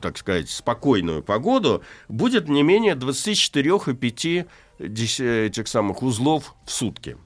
так 0.01 0.19
сказать, 0.19 0.49
спокойную 0.49 1.23
погоду, 1.23 1.83
будет 2.09 2.49
не 2.49 2.63
менее 2.63 2.95
24,5 2.95 4.47
этих 4.79 5.69
самых 5.69 6.03
узлов 6.03 6.55
в 6.65 6.71
сутки. 6.71 7.17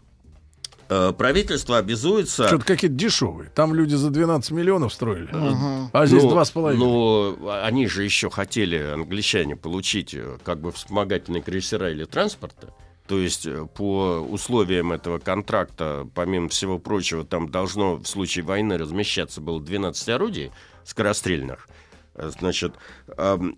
Э, 0.90 1.12
правительство 1.16 1.78
обязуется... 1.78 2.48
Что-то 2.48 2.64
какие-то 2.64 2.96
дешевые. 2.96 3.48
Там 3.54 3.74
люди 3.74 3.94
за 3.94 4.10
12 4.10 4.50
миллионов 4.50 4.92
строили. 4.92 5.30
Угу. 5.32 5.90
А 5.92 6.06
здесь 6.06 6.24
ну, 6.24 6.36
2,5. 6.36 6.74
Ну, 6.74 7.50
они 7.62 7.86
же 7.86 8.02
еще 8.02 8.28
хотели, 8.28 8.76
англичане, 8.76 9.54
получить 9.54 10.14
э, 10.14 10.38
как 10.42 10.60
бы 10.60 10.72
вспомогательные 10.72 11.42
крейсера 11.42 11.92
или 11.92 12.04
транспорта. 12.06 12.74
То 13.06 13.20
есть 13.20 13.46
э, 13.46 13.68
по 13.72 14.18
условиям 14.18 14.90
этого 14.90 15.20
контракта, 15.20 16.08
помимо 16.12 16.48
всего 16.48 16.80
прочего, 16.80 17.24
там 17.24 17.48
должно 17.48 17.94
в 17.94 18.06
случае 18.06 18.44
войны 18.44 18.76
размещаться 18.76 19.40
было 19.40 19.60
12 19.60 20.08
орудий 20.08 20.50
скорострельных. 20.84 21.68
Значит, 22.16 22.74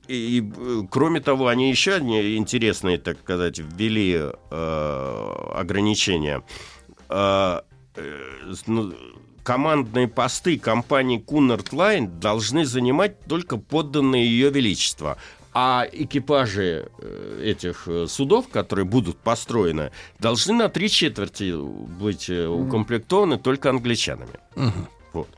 и, 0.07 0.38
и 0.38 0.53
кроме 0.90 1.21
того, 1.21 1.49
они 1.49 1.71
еще 1.71 1.97
интересные, 1.97 2.99
так 2.99 3.18
сказать, 3.18 3.59
ввели 3.59 4.21
э, 4.51 5.33
ограничения. 5.55 6.42
А, 7.14 7.64
э, 7.94 8.55
ну, 8.66 8.94
командные 9.42 10.09
посты 10.09 10.59
компании 10.59 11.22
Cunard 11.22 11.70
Line 11.70 12.07
должны 12.18 12.64
занимать 12.64 13.20
только 13.27 13.59
подданные 13.59 14.27
ее 14.27 14.51
величества. 14.51 15.18
А 15.55 15.87
экипажи 15.92 16.88
э, 16.98 17.42
этих 17.44 17.87
э, 17.87 18.07
судов, 18.09 18.48
которые 18.48 18.87
будут 18.87 19.18
построены, 19.18 19.90
должны 20.18 20.55
на 20.55 20.70
три 20.70 20.88
четверти 20.88 21.53
быть 21.55 22.31
укомплектованы 22.31 23.38
только 23.38 23.68
англичанами. 23.68 24.40
Угу. 24.57 24.88
Вот. 25.12 25.29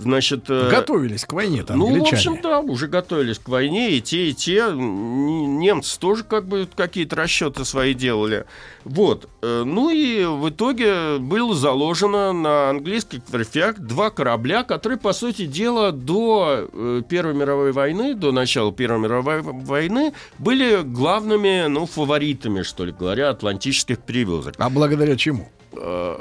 Значит, 0.00 0.44
э, 0.48 0.70
готовились 0.70 1.26
к 1.26 1.32
войне 1.34 1.62
там 1.62 1.78
Ну, 1.78 1.98
в 1.98 2.02
общем, 2.02 2.38
да, 2.42 2.60
уже 2.60 2.86
готовились 2.86 3.38
к 3.38 3.48
войне, 3.48 3.90
и 3.90 4.00
те, 4.00 4.28
и 4.28 4.34
те. 4.34 4.70
Немцы 4.72 5.98
тоже 6.00 6.24
как 6.24 6.46
бы 6.46 6.66
какие-то 6.74 7.16
расчеты 7.16 7.66
свои 7.66 7.92
делали. 7.92 8.46
Вот. 8.84 9.28
Э, 9.42 9.62
ну 9.64 9.90
и 9.90 10.24
в 10.24 10.48
итоге 10.48 11.18
было 11.18 11.54
заложено 11.54 12.32
на 12.32 12.70
английских 12.70 13.20
верфях 13.30 13.78
два 13.78 14.10
корабля, 14.10 14.64
которые, 14.64 14.98
по 14.98 15.12
сути 15.12 15.44
дела, 15.44 15.92
до 15.92 16.68
э, 16.72 17.02
Первой 17.06 17.34
мировой 17.34 17.72
войны, 17.72 18.14
до 18.14 18.32
начала 18.32 18.72
Первой 18.72 19.00
мировой 19.00 19.42
войны, 19.42 20.14
были 20.38 20.80
главными, 20.82 21.66
ну, 21.68 21.84
фаворитами, 21.84 22.62
что 22.62 22.86
ли 22.86 22.92
говоря, 22.92 23.28
атлантических 23.28 23.98
перевозок. 23.98 24.54
А 24.58 24.70
благодаря 24.70 25.16
чему? 25.16 25.50
Э, 25.72 26.16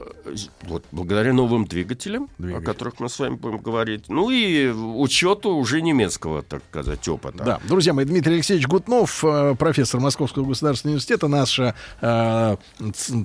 вот, 0.64 0.84
благодаря 0.92 1.34
новым 1.34 1.66
двигателям, 1.66 2.30
Двигатель. 2.38 2.64
о 2.64 2.66
которых 2.66 3.00
мы 3.00 3.10
с 3.10 3.18
вами 3.18 3.36
будем 3.36 3.58
говорить, 3.58 4.06
ну 4.08 4.30
и 4.30 4.68
учету 4.70 5.52
уже 5.56 5.82
немецкого, 5.82 6.44
так 6.44 6.62
сказать, 6.70 7.08
опыта. 7.08 7.44
Да, 7.44 7.60
друзья 7.68 7.94
мои, 7.94 8.06
Дмитрий 8.06 8.36
Алексеевич 8.36 8.68
Гутнов, 8.68 9.24
э, 9.24 9.56
профессор 9.58 10.00
Московского 10.00 10.46
государственного 10.46 10.94
университета, 10.94 11.28
наш 11.28 11.60
э, 11.60 12.58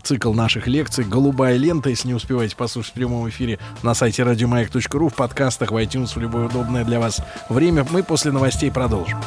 цикл 0.02 0.32
наших 0.32 0.66
лекций 0.66 1.04
«Голубая 1.04 1.56
лента», 1.56 1.90
если 1.90 2.08
не 2.08 2.14
успеваете 2.14 2.56
послушать 2.56 2.92
в 2.92 2.94
прямом 2.94 3.28
эфире 3.28 3.58
на 3.82 3.94
сайте 3.94 4.22
радиомаяк.ру, 4.22 5.08
в 5.08 5.14
подкастах, 5.14 5.72
в 5.72 5.76
iTunes, 5.76 6.14
в 6.14 6.18
любое 6.18 6.46
удобное 6.46 6.84
для 6.84 7.00
вас 7.00 7.20
время. 7.48 7.86
Мы 7.90 8.02
после 8.02 8.32
новостей 8.32 8.70
продолжим. 8.70 9.18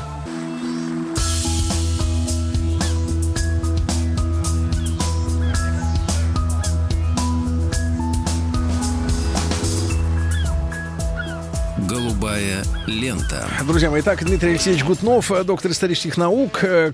Голубая 12.48 12.64
лента. 12.88 13.48
Друзья 13.66 13.92
мои, 13.92 14.02
так, 14.02 14.24
Дмитрий 14.24 14.52
Алексеевич 14.52 14.84
Гутнов, 14.84 15.32
э, 15.32 15.44
доктор 15.44 15.72
исторических 15.72 16.18
наук. 16.18 16.64
Э, 16.64 16.92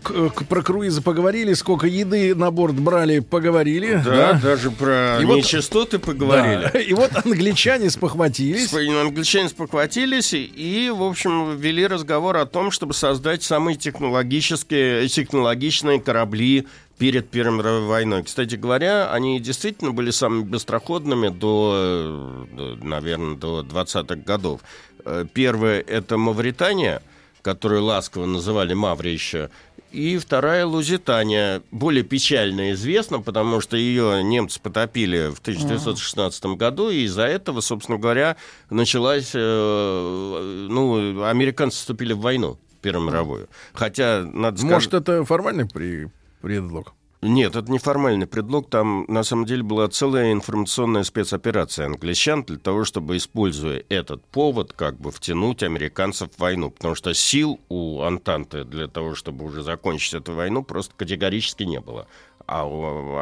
про 0.50 0.62
круизы 0.64 1.02
поговорили, 1.02 1.54
сколько 1.54 1.86
еды 1.86 2.34
на 2.34 2.50
борт 2.50 2.76
брали, 2.76 3.20
поговорили. 3.20 4.02
Да, 4.04 4.34
да? 4.34 4.40
даже 4.42 4.72
про 4.72 5.20
и 5.22 5.26
нечистоты 5.26 5.98
вот, 5.98 6.06
поговорили. 6.06 6.70
Да. 6.74 6.80
И 6.84 6.94
вот 6.94 7.12
англичане 7.24 7.90
спохватились. 7.90 8.74
Англичане 8.74 9.50
спохватились 9.50 10.34
и, 10.34 10.44
и, 10.44 10.90
в 10.90 11.04
общем, 11.04 11.56
вели 11.58 11.86
разговор 11.88 12.38
о 12.38 12.46
том, 12.46 12.72
чтобы 12.72 12.94
создать 12.94 13.44
самые 13.44 13.78
технологические, 13.78 15.08
технологичные 15.08 16.00
корабли 16.00 16.68
перед 16.98 17.30
Первой 17.30 17.58
мировой 17.58 17.88
войной. 17.88 18.24
Кстати 18.24 18.56
говоря, 18.56 19.12
они 19.12 19.40
действительно 19.40 19.92
были 19.92 20.12
самыми 20.12 20.44
быстроходными 20.44 21.30
до, 21.30 22.48
наверное, 22.82 23.36
до 23.36 23.62
20-х 23.62 24.16
годов. 24.16 24.62
Э, 25.06 25.26
первое– 25.34 25.82
это 25.88 26.18
Мавритания, 26.18 27.02
которую 27.42 27.84
ласково 27.84 28.26
называли 28.26 28.74
Маври 28.74 29.10
еще, 29.10 29.50
и 29.92 30.18
вторая 30.18 30.66
Лузитания, 30.66 31.62
более 31.70 32.04
печально 32.04 32.72
известна, 32.72 33.22
потому 33.22 33.62
что 33.62 33.78
ее 33.78 34.24
немцы 34.24 34.60
потопили 34.60 35.30
в 35.32 35.40
1916 35.40 36.46
году, 36.58 36.90
и 36.90 37.04
из-за 37.04 37.24
этого, 37.24 37.62
собственно 37.62 38.00
говоря, 38.00 38.36
началась, 38.72 39.32
э, 39.36 40.68
ну, 40.70 41.24
американцы 41.24 41.78
вступили 41.78 42.14
в 42.14 42.22
войну 42.22 42.58
Первую 42.82 43.08
мировую. 43.08 43.50
Хотя, 43.74 44.24
надо 44.26 44.58
сказать... 44.58 44.74
Может, 44.74 44.94
это 44.96 45.24
формальный 45.24 45.66
при 45.66 46.10
предлог? 46.44 46.94
Нет, 47.22 47.56
это 47.56 47.72
не 47.72 47.80
формальный 47.80 48.28
предлог. 48.28 48.70
Там, 48.70 49.06
на 49.08 49.24
самом 49.24 49.46
деле, 49.46 49.64
была 49.64 49.88
целая 49.88 50.34
информационная 50.34 51.04
спецоперация 51.04 51.86
англичан 51.86 52.44
для 52.44 52.58
того, 52.58 52.84
чтобы, 52.84 53.16
используя 53.16 53.82
этот 53.88 54.26
повод, 54.26 54.74
как 54.74 55.00
бы 55.00 55.10
втянуть 55.10 55.64
американцев 55.64 56.32
в 56.36 56.40
войну. 56.40 56.70
Потому 56.70 56.96
что 56.96 57.14
сил 57.14 57.62
у 57.70 58.02
Антанты 58.02 58.66
для 58.66 58.90
того, 58.90 59.16
чтобы 59.16 59.46
уже 59.46 59.64
закончить 59.64 60.16
эту 60.16 60.34
войну, 60.34 60.64
просто 60.64 60.94
категорически 60.98 61.64
не 61.64 61.80
было. 61.80 62.08
А 62.46 62.66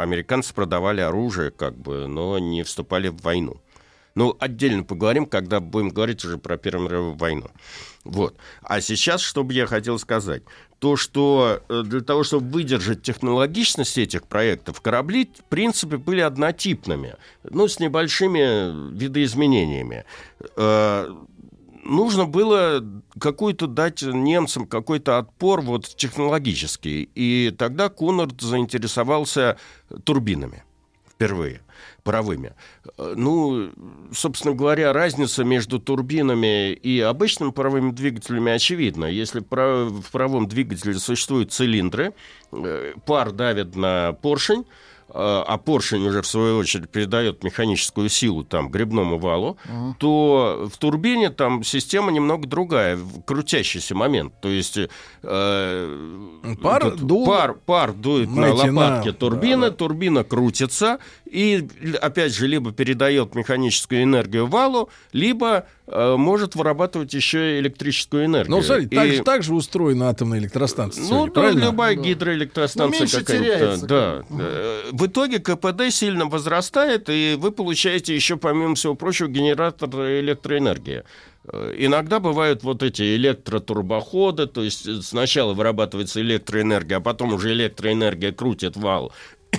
американцы 0.01 0.51
продавали 0.51 1.01
оружие, 1.01 1.51
как 1.51 1.77
бы, 1.77 2.07
но 2.07 2.39
не 2.39 2.63
вступали 2.63 3.10
в 3.10 3.21
войну. 3.21 3.62
Ну, 4.15 4.36
отдельно 4.39 4.84
поговорим, 4.84 5.27
когда 5.27 5.60
будем 5.60 5.89
говорить 5.89 6.25
уже 6.25 6.39
про 6.39 6.57
Первую 6.57 6.89
мировую 6.89 7.13
войну. 7.13 7.51
Вот. 8.03 8.36
А 8.63 8.81
сейчас, 8.81 9.21
что 9.21 9.43
бы 9.43 9.53
я 9.53 9.67
хотел 9.67 9.99
сказать 9.99 10.41
то, 10.82 10.98
что 10.98 11.62
э, 11.70 11.84
для 11.86 12.02
того, 12.02 12.24
чтобы 12.24 12.50
выдержать 12.50 13.04
технологичность 13.04 14.00
этих 14.00 14.24
проектов, 14.24 14.82
корабли, 14.82 15.30
в 15.38 15.44
принципе, 15.44 15.98
были 15.98 16.22
однотипными, 16.22 17.17
ну, 17.44 17.67
с 17.67 17.80
небольшими 17.80 18.91
видоизменениями. 18.91 20.06
Э, 20.58 21.08
нужно 21.84 22.26
было 22.26 22.84
какую-то 23.20 23.67
дать 23.67 24.02
немцам 24.02 24.65
какой-то 24.65 25.20
отпор 25.20 25.62
вот 25.62 25.86
технологический. 25.86 27.08
И 27.13 27.54
тогда 27.56 27.89
Кунард 27.89 28.41
заинтересовался 28.41 29.58
турбинами 30.04 30.63
впервые 31.08 31.62
паровыми. 32.03 32.53
Э, 32.97 33.13
ну, 33.15 33.71
собственно 34.13 34.53
говоря, 34.53 34.93
разница 34.93 35.43
между 35.43 35.79
турбинами 35.79 36.73
и 36.73 36.99
обычными 36.99 37.51
паровыми 37.51 37.91
двигателями 37.91 38.51
очевидна. 38.51 39.05
Если 39.05 39.39
в 39.39 40.11
паровом 40.11 40.47
двигателе 40.47 40.95
существуют 40.95 41.51
цилиндры, 41.51 42.13
э, 42.51 42.93
пар 43.05 43.31
давит 43.31 43.75
на 43.75 44.13
поршень, 44.13 44.65
а, 45.13 45.43
а 45.47 45.58
поршень 45.58 46.06
уже 46.08 46.21
в 46.21 46.28
свою 46.28 46.58
очередь 46.58 46.89
передает 46.89 47.43
механическую 47.43 48.10
силу 48.10 48.43
там 48.43 48.69
грибному 48.69 49.19
валу, 49.19 49.58
uh-huh. 49.65 49.93
то 50.00 50.69
в 50.71 50.78
турбине 50.78 51.30
там 51.30 51.63
система 51.63 52.12
немного 52.12 52.47
другая, 52.47 52.97
крутящийся 53.26 53.93
момент. 53.95 54.34
То 54.41 54.50
есть 54.50 54.78
э, 55.24 56.56
пар, 56.62 56.95
ду... 56.95 57.26
пар, 57.26 57.54
пар 57.54 57.93
дует 57.93 58.30
Знаете, 58.30 58.71
на 58.71 58.82
лопатке 58.82 59.10
на... 59.10 59.15
турбины, 59.15 59.62
да, 59.62 59.69
да. 59.69 59.76
турбина 59.76 60.24
крутится 60.24 61.00
и 61.30 61.67
опять 62.02 62.34
же 62.34 62.47
либо 62.47 62.71
передает 62.71 63.36
механическую 63.36 64.04
энергию 64.04 64.47
валу, 64.47 64.89
либо 65.12 65.65
Э, 65.81 65.81
может 65.91 66.56
вырабатывать 66.56 67.13
еще 67.13 67.60
электрическую 67.60 68.25
энергию. 68.25 68.56
Ну, 68.56 68.62
смотри, 68.62 68.86
и... 68.86 68.95
так, 68.95 69.08
же, 69.10 69.23
так 69.23 69.43
же 69.43 69.54
устроена 69.54 70.10
атомная 70.10 70.39
электростанция. 70.39 71.04
Ну, 71.10 71.25
да, 71.25 71.32
правильно? 71.32 71.65
любая 71.65 71.95
да. 71.95 72.01
гидроэлектростанция 72.01 73.08
ну, 73.12 73.19
какая-то. 73.19 73.88
Да. 73.88 74.23
да. 74.30 74.45
В 74.91 75.08
итоге 75.08 75.39
КПД 75.39 75.91
сильно 75.91 76.25
возрастает, 76.25 77.10
и 77.10 77.36
вы 77.38 77.51
получаете 77.51 78.15
еще, 78.15 78.38
помимо 78.38 78.75
всего 78.75 78.95
прочего, 78.95 79.27
генератор 79.27 79.89
электроэнергии. 79.89 81.04
Э, 81.51 81.75
иногда 81.77 82.19
бывают 82.19 82.63
вот 82.63 82.84
эти 82.84 83.15
электротурбоходы, 83.15 84.47
то 84.47 84.63
есть 84.63 85.04
сначала 85.04 85.54
вырабатывается 85.54 86.21
электроэнергия, 86.21 86.97
а 86.97 87.01
потом 87.01 87.34
уже 87.34 87.51
электроэнергия 87.54 88.32
крутит 88.32 88.77
вал 88.77 89.12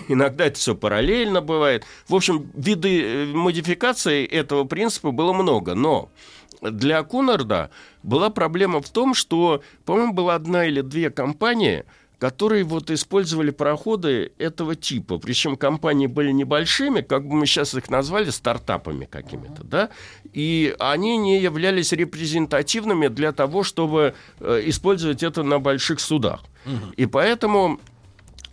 Иногда 0.09 0.47
это 0.47 0.59
все 0.59 0.75
параллельно 0.75 1.41
бывает. 1.41 1.85
В 2.09 2.15
общем, 2.15 2.51
виды 2.55 3.03
э, 3.03 3.27
модификации 3.27 4.25
этого 4.25 4.65
принципа 4.65 5.11
было 5.11 5.33
много. 5.33 5.75
Но 5.75 6.11
для 6.61 7.03
Кунарда 7.03 7.71
была 8.03 8.31
проблема 8.31 8.81
в 8.81 8.89
том, 8.89 9.15
что, 9.15 9.63
по-моему, 9.85 10.13
была 10.13 10.35
одна 10.37 10.67
или 10.67 10.81
две 10.81 11.11
компании, 11.11 11.85
которые 12.19 12.63
вот 12.63 12.89
использовали 12.93 13.51
пароходы 13.51 14.31
этого 14.39 14.77
типа. 14.77 15.19
Причем 15.19 15.57
компании 15.57 16.07
были 16.07 16.31
небольшими, 16.31 17.01
как 17.01 17.27
бы 17.27 17.35
мы 17.35 17.47
сейчас 17.47 17.75
их 17.75 17.91
назвали, 17.91 18.31
стартапами 18.31 19.07
какими-то, 19.07 19.65
да, 19.65 19.91
и 20.33 20.73
они 20.79 21.17
не 21.17 21.41
являлись 21.41 21.91
репрезентативными 21.91 23.09
для 23.09 23.33
того, 23.33 23.65
чтобы 23.65 24.15
э, 24.39 24.63
использовать 24.67 25.25
это 25.25 25.43
на 25.43 25.59
больших 25.59 25.99
судах. 25.99 26.45
И 26.97 27.07
поэтому 27.07 27.81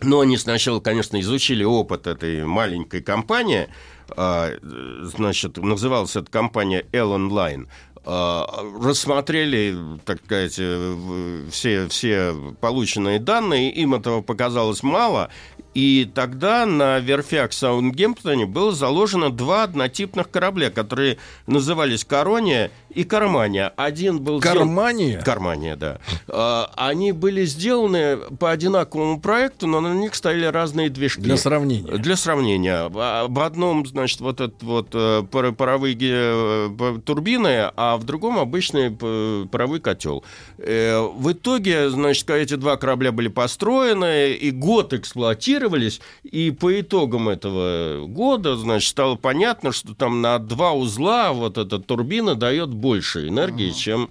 но 0.02 0.22
они 0.22 0.38
сначала, 0.38 0.80
конечно, 0.80 1.20
изучили 1.20 1.64
опыт 1.64 2.08
этой 2.08 2.46
маленькой 2.46 3.02
компании. 3.02 3.70
А, 4.18 4.52
значит, 4.62 5.58
называлась 5.58 6.16
эта 6.16 6.32
компания 6.32 6.86
L-Online 6.92 7.68
рассмотрели, 8.06 9.76
так 10.06 10.20
сказать, 10.26 10.56
э, 10.58 11.46
все, 11.52 11.88
все 11.88 12.34
полученные 12.60 13.20
данные, 13.20 13.72
им 13.72 13.94
этого 13.94 14.22
показалось 14.22 14.84
мало, 14.84 15.30
и 15.76 16.10
тогда 16.14 16.66
на 16.66 17.00
верфях 17.00 17.54
Саундгемптоне 17.54 18.46
было 18.48 18.72
заложено 18.72 19.30
два 19.30 19.64
однотипных 19.64 20.32
корабля, 20.32 20.72
которые 20.72 21.18
назывались 21.46 22.04
«Корония» 22.04 22.72
и 22.90 23.04
«Кармания». 23.04 23.72
Один 23.78 24.20
был... 24.20 24.40
«Кармания»? 24.40 25.10
Сделан... 25.10 25.24
«Кармания», 25.24 25.76
да. 25.76 26.00
А, 26.28 26.72
они 26.76 27.12
были 27.12 27.46
сделаны 27.46 28.18
по 28.40 28.50
одинаковому 28.50 29.22
проекту, 29.22 29.68
но 29.68 29.80
на 29.80 29.94
них 29.94 30.16
стояли 30.16 30.46
разные 30.46 30.90
движки. 30.90 31.22
Для 31.22 31.38
сравнения. 31.38 31.92
Для 31.92 32.16
сравнения. 32.16 32.90
А, 32.94 33.28
в 33.28 33.40
одном, 33.40 33.86
значит, 33.86 34.22
вот 34.22 34.42
этот 34.42 34.64
вот 34.64 34.90
э, 34.94 35.24
паровые 35.30 35.98
э, 36.02 37.00
турбины, 37.06 37.72
а 37.76 37.99
в 38.00 38.04
другом 38.06 38.40
обычный 38.40 38.92
паровой 38.92 39.80
котел. 39.80 40.24
В 40.58 41.32
итоге, 41.32 41.90
значит, 41.90 42.30
эти 42.30 42.56
два 42.56 42.78
корабля 42.78 43.12
были 43.12 43.28
построены, 43.28 44.34
и 44.34 44.52
год 44.52 44.94
эксплуатировали, 44.94 45.60
адаптировались, 45.60 46.02
и 46.24 46.52
по 46.52 46.80
итогам 46.80 47.30
этого 47.30 48.06
года, 48.08 48.56
значит, 48.56 48.90
стало 48.90 49.16
понятно, 49.16 49.72
что 49.72 49.94
там 49.94 50.22
на 50.22 50.40
два 50.40 50.74
узла 50.74 51.34
вот 51.34 51.58
эта 51.58 51.80
турбина 51.80 52.36
дает 52.36 52.70
больше 52.70 53.28
энергии, 53.28 53.70
uh-huh. 53.70 53.74
чем... 53.74 54.10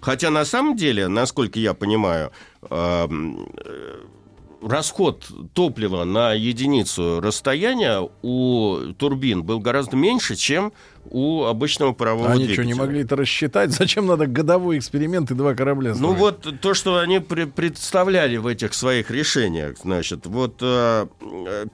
Хотя 0.00 0.30
на 0.30 0.44
самом 0.44 0.76
деле, 0.76 1.08
насколько 1.08 1.58
я 1.58 1.74
понимаю, 1.74 2.30
эм, 2.70 3.48
расход 4.62 5.26
топлива 5.52 6.04
на 6.04 6.32
единицу 6.32 7.20
расстояния 7.20 8.08
у 8.22 8.76
турбин 8.98 9.42
был 9.42 9.58
гораздо 9.58 9.96
меньше, 9.96 10.36
чем 10.36 10.72
у 11.10 11.44
обычного 11.44 11.92
парового 11.92 12.30
они 12.30 12.44
двигателя. 12.44 12.62
Они 12.62 12.72
что, 12.72 12.80
не 12.80 12.86
могли 12.86 13.00
это 13.02 13.16
рассчитать? 13.16 13.70
Зачем 13.72 14.06
надо 14.06 14.26
годовой 14.26 14.78
эксперимент 14.78 15.30
и 15.30 15.34
два 15.34 15.54
корабля 15.54 15.94
строить? 15.94 16.12
Ну 16.12 16.18
вот 16.18 16.60
то, 16.60 16.74
что 16.74 16.98
они 16.98 17.20
при- 17.20 17.44
представляли 17.44 18.36
в 18.36 18.46
этих 18.46 18.74
своих 18.74 19.10
решениях, 19.10 19.76
значит, 19.82 20.26
вот 20.26 20.56
э, 20.60 21.06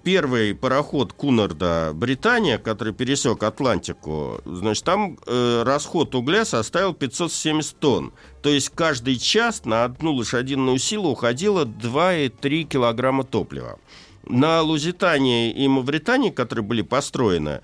первый 0.02 0.54
пароход 0.54 1.12
Кунарда 1.12 1.92
Британия, 1.94 2.58
который 2.58 2.92
пересек 2.92 3.42
Атлантику, 3.42 4.40
значит, 4.44 4.84
там 4.84 5.18
э, 5.26 5.62
расход 5.64 6.14
угля 6.14 6.44
составил 6.44 6.94
570 6.94 7.78
тонн. 7.78 8.12
То 8.42 8.48
есть 8.48 8.70
каждый 8.70 9.16
час 9.16 9.64
на 9.64 9.84
одну 9.84 10.12
лошадиную 10.14 10.78
силу 10.78 11.10
уходило 11.10 11.64
2,3 11.64 12.64
килограмма 12.64 13.24
топлива. 13.24 13.78
На 14.24 14.62
Лузитании 14.62 15.50
и 15.50 15.66
Мавритании, 15.66 16.30
которые 16.30 16.64
были 16.64 16.82
построены, 16.82 17.60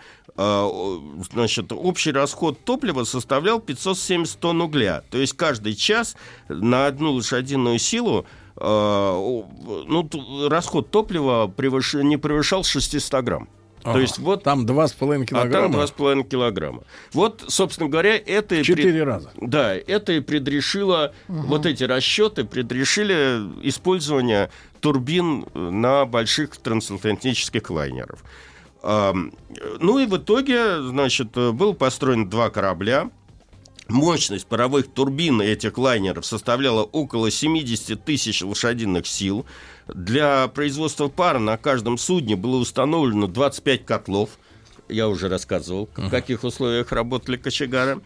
значит, 1.33 1.73
общий 1.73 2.13
расход 2.13 2.63
топлива 2.65 3.03
составлял 3.05 3.61
570 3.61 4.39
тонн 4.39 4.61
угля. 4.61 5.03
То 5.11 5.19
есть 5.19 5.37
каждый 5.37 5.75
час 5.75 6.17
на 6.49 6.87
одну 6.87 7.13
лошадиную 7.13 7.79
силу 7.81 8.25
а, 8.57 9.17
ну, 9.17 10.09
расход 10.49 10.91
топлива 10.91 11.53
превыш... 11.55 11.95
не 11.95 12.17
превышал 12.17 12.65
600 12.65 13.25
грамм. 13.25 13.49
Ага. 13.83 13.95
То 13.95 14.01
есть 14.01 14.19
вот 14.19 14.43
там 14.43 14.67
2,5 14.67 15.25
килограмма. 15.25 15.83
А 15.83 15.87
там 15.87 16.19
2,5 16.21 16.29
килограмма. 16.29 16.83
Вот, 17.13 17.45
собственно 17.49 17.89
говоря, 17.89 18.17
это 18.17 18.57
и 18.57 18.63
четыре 18.63 18.93
пред... 18.93 19.05
раза. 19.05 19.31
Да, 19.41 19.75
это 19.75 20.13
и 20.13 20.21
предрешило 20.21 21.15
угу. 21.29 21.43
вот 21.43 21.67
эти 21.67 21.85
расчеты 21.85 22.45
предрешили 22.45 23.41
использование 23.63 24.51
турбин 24.81 25.47
на 25.55 26.05
больших 26.05 26.57
трансатлантических 26.57 27.71
лайнеров. 27.71 28.25
Ну 28.83 29.99
и 29.99 30.07
в 30.07 30.17
итоге, 30.17 30.83
значит, 30.83 31.33
был 31.33 31.75
построен 31.75 32.29
два 32.29 32.51
корабля. 32.51 33.11
Мощность 33.89 34.47
паровых 34.47 34.93
турбин 34.93 35.41
этих 35.41 35.79
лайнеров 35.79 36.27
составляла 36.27 36.83
около 36.83 37.31
70 37.31 38.05
тысяч 38.05 38.43
лошадиных 38.43 39.07
сил. 39.07 39.47
Для 39.87 40.49
производства 40.49 41.09
пара 41.09 41.39
на 41.39 41.57
каждом 41.57 41.97
судне 41.97 42.37
было 42.37 42.57
установлено 42.57 43.27
25 43.27 43.87
котлов. 43.87 44.31
Я 44.91 45.09
уже 45.09 45.29
рассказывал, 45.29 45.89
в 45.97 46.11
каких 46.11 46.45
условиях 46.45 46.93
работали 46.93 47.37
кочегары. 47.39 48.01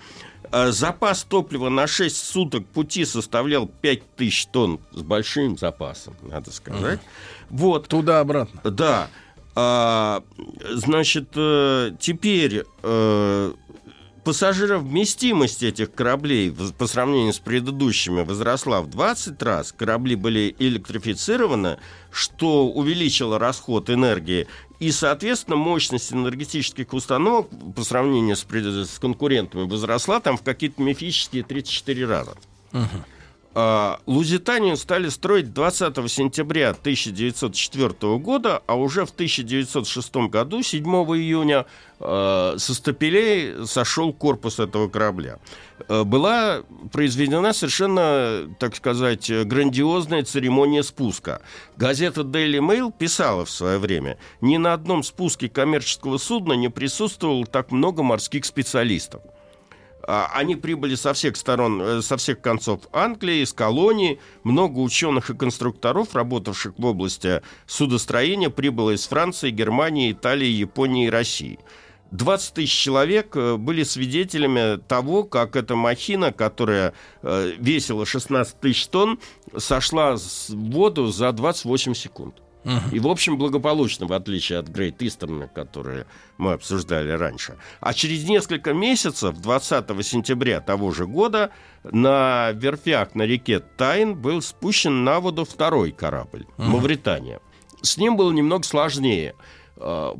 А 0.52 0.70
запас 0.70 1.24
топлива 1.24 1.68
на 1.68 1.87
6 1.87 2.16
суток 2.16 2.66
пути 2.66 3.04
составлял 3.04 3.66
5000 3.66 4.46
тонн 4.46 4.80
с 4.92 5.02
большим 5.02 5.58
запасом, 5.58 6.14
надо 6.22 6.52
сказать. 6.52 7.00
Угу. 7.50 7.58
Вот. 7.58 7.88
Туда-обратно. 7.88 8.61
Да. 8.70 9.08
А, 9.54 10.22
значит, 10.70 11.28
э, 11.36 11.90
теперь 12.00 12.64
э, 12.82 13.52
пассажировместимость 14.24 15.62
этих 15.62 15.92
кораблей 15.92 16.54
по 16.78 16.86
сравнению 16.86 17.32
с 17.32 17.38
предыдущими 17.38 18.22
возросла 18.22 18.80
в 18.80 18.88
20 18.88 19.42
раз. 19.42 19.72
Корабли 19.72 20.14
были 20.14 20.54
электрифицированы, 20.58 21.78
что 22.10 22.66
увеличило 22.68 23.38
расход 23.38 23.90
энергии. 23.90 24.46
И, 24.78 24.90
соответственно, 24.90 25.56
мощность 25.56 26.12
энергетических 26.12 26.92
установок 26.92 27.48
по 27.76 27.84
сравнению 27.84 28.36
с, 28.36 28.44
с 28.44 28.98
конкурентами 28.98 29.68
возросла 29.68 30.20
там 30.20 30.36
в 30.36 30.42
какие-то 30.42 30.82
мифические 30.82 31.42
34 31.42 32.06
раза. 32.06 32.32
Uh-huh. 32.72 33.04
А, 33.54 34.00
Лузитанию 34.06 34.76
стали 34.78 35.08
строить 35.10 35.52
20 35.52 36.10
сентября 36.10 36.70
1904 36.70 38.16
года, 38.18 38.62
а 38.66 38.76
уже 38.76 39.04
в 39.04 39.10
1906 39.10 40.28
году, 40.28 40.62
7 40.62 40.84
июня, 41.16 41.66
а, 42.00 42.54
со 42.56 42.74
стапелей 42.74 43.66
сошел 43.66 44.14
корпус 44.14 44.58
этого 44.58 44.88
корабля. 44.88 45.38
А, 45.86 46.04
была 46.04 46.62
произведена 46.92 47.52
совершенно, 47.52 48.48
так 48.58 48.74
сказать, 48.74 49.30
грандиозная 49.30 50.22
церемония 50.24 50.82
спуска. 50.82 51.42
Газета 51.76 52.22
Daily 52.22 52.58
Mail 52.58 52.90
писала 52.90 53.44
в 53.44 53.50
свое 53.50 53.78
время, 53.78 54.16
ни 54.40 54.56
на 54.56 54.72
одном 54.72 55.02
спуске 55.02 55.50
коммерческого 55.50 56.16
судна 56.16 56.54
не 56.54 56.70
присутствовало 56.70 57.44
так 57.44 57.70
много 57.70 58.02
морских 58.02 58.46
специалистов. 58.46 59.20
А, 60.06 60.30
они 60.34 60.56
прибыли 60.56 60.94
со 60.94 61.12
всех 61.12 61.36
сторон, 61.36 61.80
э, 61.80 62.02
со 62.02 62.16
всех 62.16 62.40
концов 62.40 62.80
Англии, 62.92 63.42
из 63.42 63.52
колонии. 63.52 64.18
Много 64.42 64.78
ученых 64.78 65.30
и 65.30 65.34
конструкторов, 65.34 66.14
работавших 66.14 66.74
в 66.76 66.84
области 66.84 67.42
судостроения, 67.66 68.50
прибыло 68.50 68.90
из 68.90 69.06
Франции, 69.06 69.50
Германии, 69.50 70.12
Италии, 70.12 70.46
Японии 70.46 71.06
и 71.06 71.10
России. 71.10 71.58
20 72.10 72.54
тысяч 72.54 72.72
человек 72.72 73.34
э, 73.36 73.56
были 73.56 73.84
свидетелями 73.84 74.78
того, 74.80 75.24
как 75.24 75.56
эта 75.56 75.76
махина, 75.76 76.32
которая 76.32 76.92
э, 77.22 77.52
весила 77.58 78.04
16 78.04 78.60
тысяч 78.60 78.86
тонн, 78.88 79.18
сошла 79.56 80.16
в 80.16 80.50
воду 80.50 81.06
за 81.06 81.32
28 81.32 81.94
секунд. 81.94 82.41
И, 82.92 83.01
в 83.01 83.09
общем, 83.09 83.38
благополучно, 83.38 84.07
в 84.07 84.12
отличие 84.12 84.59
от 84.59 84.68
Грейт 84.68 85.03
Истерна, 85.03 85.48
которые 85.48 86.07
мы 86.38 86.53
обсуждали 86.53 87.11
раньше. 87.11 87.57
А 87.81 87.92
через 87.92 88.29
несколько 88.29 88.72
месяцев, 88.72 89.37
20 89.40 90.07
сентября 90.07 90.61
того 90.61 90.92
же 90.92 91.07
года, 91.07 91.51
на 91.85 92.53
верфях 92.53 93.14
на 93.14 93.22
реке 93.22 93.61
Тайн 93.61 94.14
был 94.14 94.42
спущен 94.42 95.05
на 95.05 95.20
воду 95.20 95.44
второй 95.44 95.90
корабль 95.92 96.46
«Мавритания». 96.57 97.40
С 97.83 97.96
ним 97.96 98.16
было 98.16 98.31
немного 98.31 98.64
сложнее– 98.64 99.35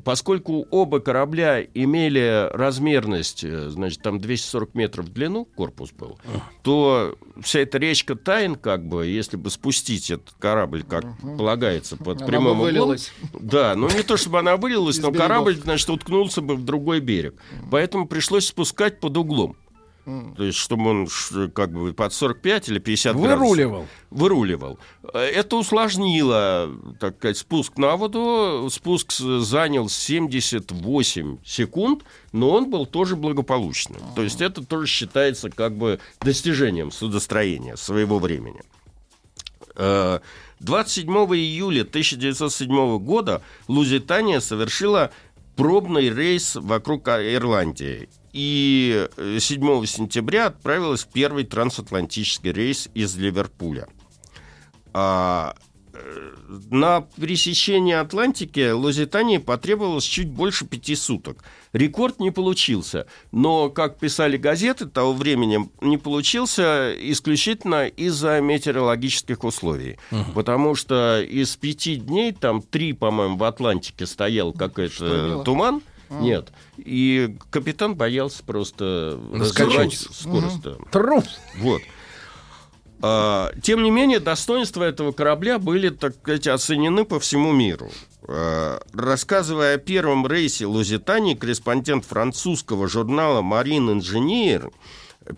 поскольку 0.05 0.67
оба 0.71 1.01
корабля 1.01 1.63
имели 1.63 2.49
размерность, 2.53 3.45
э, 3.45 3.69
значит, 3.69 4.03
там 4.03 4.19
240 4.19 4.75
метров 4.75 5.07
в 5.07 5.13
длину 5.13 5.45
корпус 5.45 5.93
был, 5.93 6.19
то 6.63 7.17
вся 7.41 7.61
эта 7.61 7.79
речка 7.79 8.17
Тайн, 8.17 8.57
как 8.57 8.87
бы, 8.87 9.07
если 9.07 9.37
бы 9.37 9.51
спустить 9.51 10.11
этот 10.11 10.33
корабль, 10.39 10.83
как 10.83 11.05
угу. 11.05 11.37
полагается, 11.37 11.97
под 11.97 12.19
она 12.19 12.27
прямым 12.27 12.59
бы 12.59 12.69
углом... 12.71 12.97
Да, 13.39 13.75
ну 13.77 13.89
не 13.89 14.03
то 14.03 14.17
чтобы 14.17 14.39
она 14.41 14.57
вылилась, 14.57 14.99
но 14.99 15.13
корабль, 15.13 15.57
значит, 15.57 15.89
уткнулся 15.91 16.41
бы 16.41 16.57
в 16.57 16.65
другой 16.65 17.01
берег. 17.01 17.35
Поэтому 17.71 18.07
пришлось 18.07 18.47
спускать 18.47 19.01
под 19.01 19.17
углом. 19.17 19.57
То 20.05 20.43
есть, 20.43 20.59
чтобы 20.59 20.91
он 20.91 21.09
как 21.51 21.73
бы 21.73 21.93
под 21.93 22.13
45 22.13 22.69
или 22.71 22.79
50 22.81 23.15
Выруливал. 23.15 23.55
градусов. 23.55 23.91
Выруливал. 24.11 24.79
Это 25.13 25.57
усложнило, 25.57 26.71
так 26.99 27.17
сказать, 27.19 27.37
спуск 27.39 27.77
на 27.79 27.97
воду. 27.97 28.69
Спуск 28.71 29.13
занял 29.13 29.89
78 29.89 31.39
секунд, 31.45 32.03
но 32.33 32.51
он 32.51 32.69
был 32.69 32.87
тоже 32.87 33.15
благополучным. 33.15 34.01
То 34.17 34.23
есть, 34.23 34.41
это 34.41 34.65
тоже 34.65 34.89
считается 34.89 35.51
как 35.51 35.77
бы 35.77 36.01
достижением 36.21 36.91
судостроения 36.91 37.77
своего 37.77 38.19
времени. 38.19 38.61
27 39.77 41.11
э, 41.11 41.37
июля 41.37 41.83
1907 41.83 42.99
года 42.99 43.41
Лузитания 43.69 44.41
совершила 44.41 45.13
пробный 45.55 46.11
рейс 46.11 46.57
вокруг 46.57 47.09
Ирландии 47.09 48.09
и 48.33 49.09
7 49.39 49.83
э, 49.83 49.87
сентября 49.87 50.47
отправилась 50.47 51.05
в 51.05 51.09
первый 51.09 51.45
трансатлантический 51.45 52.53
рейс 52.53 52.89
из 52.95 53.17
Ливерпуля. 53.17 53.89
А, 54.95 55.55
э, 55.93 56.35
на 56.71 57.03
пересечении 57.03 57.95
Атлантики 57.95 58.71
Лузитании 58.71 59.39
потребовалось 59.39 60.05
чуть 60.05 60.29
больше 60.29 60.67
пяти 60.67 60.95
суток. 60.97 61.45
Рекорд 61.75 62.21
не 62.21 62.31
получился, 62.31 63.07
но, 63.33 63.69
как 63.69 63.99
писали 63.99 64.37
газеты 64.37 64.87
того 64.87 65.13
времени, 65.13 65.71
не 65.81 65.99
получился 65.99 66.95
исключительно 66.99 67.87
из-за 67.87 68.41
метеорологических 68.41 69.45
условий. 69.45 69.99
Угу. 70.11 70.33
Потому 70.35 70.75
что 70.75 71.23
из 71.23 71.57
пяти 71.57 71.97
дней, 71.97 72.33
там 72.33 72.63
три, 72.63 72.93
по-моему, 72.93 73.37
в 73.37 73.45
Атлантике 73.45 74.07
стоял 74.07 74.53
какой-то 74.53 75.43
туман, 75.45 75.83
нет. 76.21 76.53
И 76.77 77.37
капитан 77.51 77.95
боялся 77.95 78.43
просто 78.45 79.19
раскачать 79.33 79.95
скорость. 79.95 80.67
Угу. 80.67 80.87
Трус. 80.91 81.41
Вот. 81.59 81.83
А, 83.05 83.53
тем 83.63 83.83
не 83.83 83.91
менее, 83.91 84.21
достоинства 84.21 84.85
этого 84.85 85.11
корабля 85.13 85.59
были, 85.59 85.89
так 85.89 86.15
сказать, 86.15 86.47
оценены 86.47 87.05
по 87.05 87.19
всему 87.19 87.53
миру. 87.53 87.91
А, 88.29 88.81
рассказывая 88.93 89.75
о 89.75 89.79
первом 89.79 90.27
рейсе 90.27 90.67
Лузитании, 90.67 91.35
корреспондент 91.35 92.05
французского 92.05 92.89
журнала 92.89 93.43
«Марин 93.43 93.91
Инженер» 93.91 94.71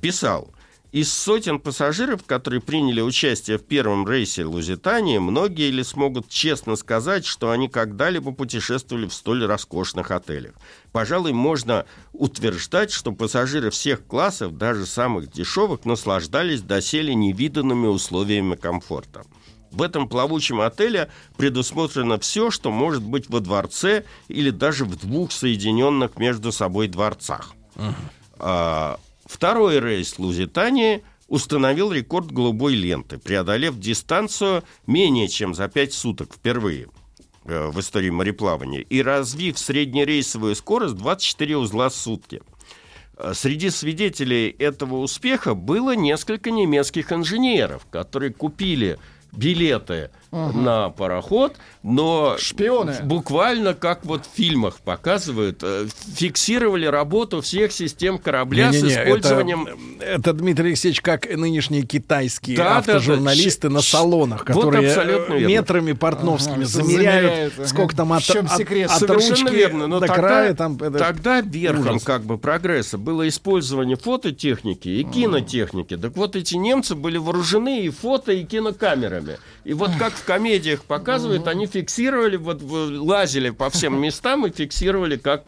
писал, 0.00 0.50
из 0.94 1.12
сотен 1.12 1.58
пассажиров, 1.58 2.22
которые 2.24 2.60
приняли 2.60 3.00
участие 3.00 3.58
в 3.58 3.64
первом 3.64 4.08
рейсе 4.08 4.44
Лузитании, 4.44 5.18
многие 5.18 5.68
ли 5.72 5.82
смогут 5.82 6.28
честно 6.28 6.76
сказать, 6.76 7.26
что 7.26 7.50
они 7.50 7.68
когда-либо 7.68 8.30
путешествовали 8.30 9.06
в 9.06 9.12
столь 9.12 9.44
роскошных 9.44 10.12
отелях. 10.12 10.52
Пожалуй, 10.92 11.32
можно 11.32 11.84
утверждать, 12.12 12.92
что 12.92 13.10
пассажиры 13.10 13.70
всех 13.70 14.06
классов, 14.06 14.56
даже 14.56 14.86
самых 14.86 15.32
дешевых, 15.32 15.84
наслаждались 15.84 16.62
доселе 16.62 17.16
невиданными 17.16 17.88
условиями 17.88 18.54
комфорта. 18.54 19.24
В 19.72 19.82
этом 19.82 20.08
плавучем 20.08 20.60
отеле 20.60 21.10
предусмотрено 21.36 22.20
все, 22.20 22.52
что 22.52 22.70
может 22.70 23.02
быть 23.02 23.28
во 23.28 23.40
дворце 23.40 24.04
или 24.28 24.50
даже 24.50 24.84
в 24.84 24.94
двух 24.94 25.32
соединенных 25.32 26.18
между 26.18 26.52
собой 26.52 26.86
дворцах. 26.86 27.52
Uh-huh. 28.38 29.00
Второй 29.26 29.80
рейс 29.80 30.18
Лузитании 30.18 31.02
установил 31.28 31.92
рекорд 31.92 32.30
голубой 32.30 32.74
ленты, 32.74 33.18
преодолев 33.18 33.78
дистанцию 33.78 34.62
менее 34.86 35.28
чем 35.28 35.54
за 35.54 35.68
5 35.68 35.92
суток 35.92 36.34
впервые 36.34 36.88
э, 37.44 37.68
в 37.68 37.80
истории 37.80 38.10
мореплавания 38.10 38.80
и 38.80 39.02
развив 39.02 39.58
среднерейсовую 39.58 40.54
скорость 40.54 40.96
24 40.96 41.56
узла 41.56 41.88
в 41.88 41.94
сутки. 41.94 42.42
Э, 43.16 43.32
среди 43.34 43.70
свидетелей 43.70 44.50
этого 44.50 44.96
успеха 44.96 45.54
было 45.54 45.96
несколько 45.96 46.50
немецких 46.50 47.10
инженеров, 47.12 47.86
которые 47.90 48.32
купили 48.32 48.98
билеты 49.32 50.10
на 50.34 50.90
пароход, 50.90 51.54
но 51.82 52.36
Шпионы. 52.38 52.96
буквально 53.04 53.74
как 53.74 54.04
вот 54.04 54.26
в 54.26 54.36
фильмах 54.36 54.76
показывают, 54.80 55.60
э, 55.62 55.86
фиксировали 56.16 56.86
работу 56.86 57.40
всех 57.40 57.72
систем 57.72 58.18
корабля 58.18 58.72
с 58.72 58.76
Не-не-не, 58.76 58.94
использованием... 59.02 59.68
Это, 60.00 60.10
это, 60.10 60.32
Дмитрий 60.32 60.68
Алексеевич, 60.68 61.00
как 61.00 61.28
нынешние 61.30 61.82
китайские 61.82 62.56
Да, 62.56 62.64
да, 62.64 62.70
да. 62.70 62.78
автожурналисты 62.78 63.68
на 63.68 63.80
салонах, 63.80 64.44
вот 64.48 64.64
которые 64.64 64.86
верно. 64.94 65.46
метрами 65.46 65.92
портновскими 65.92 66.54
Ага, 66.56 66.66
замеряют, 66.66 67.22
замеряют, 67.22 67.52
ага. 67.58 67.66
сколько 67.68 67.96
там 67.96 68.12
от, 68.12 68.28
от- 68.28 68.52
секрет? 68.56 68.90
от 68.90 68.98
Совершенно 68.98 69.40
ручки 69.42 69.54
верно, 69.54 69.86
но 69.86 70.00
до 70.00 70.06
тогда, 70.06 70.22
края. 70.22 70.54
Там, 70.54 70.76
это 70.76 70.98
тогда 70.98 71.40
верхом 71.40 71.96
ужас. 71.96 72.04
как 72.04 72.22
бы 72.24 72.38
прогресса 72.38 72.98
было 72.98 73.28
использование 73.28 73.96
фототехники 73.96 74.88
и 74.88 75.04
кинотехники. 75.04 75.96
Так 75.96 76.16
вот 76.16 76.36
эти 76.36 76.56
немцы 76.56 76.94
были 76.94 77.18
вооружены 77.18 77.82
и 77.84 77.90
фото, 77.90 78.32
и 78.32 78.44
кинокамерами. 78.44 79.38
И 79.64 79.72
вот 79.72 79.90
как 79.98 80.12
в 80.12 80.23
комедиях 80.24 80.84
показывают, 80.84 81.46
они 81.48 81.66
фиксировали, 81.66 82.36
вот 82.36 82.62
лазили 82.62 83.50
по 83.50 83.70
всем 83.70 84.00
местам 84.00 84.46
и 84.46 84.50
фиксировали, 84.50 85.16
как 85.16 85.44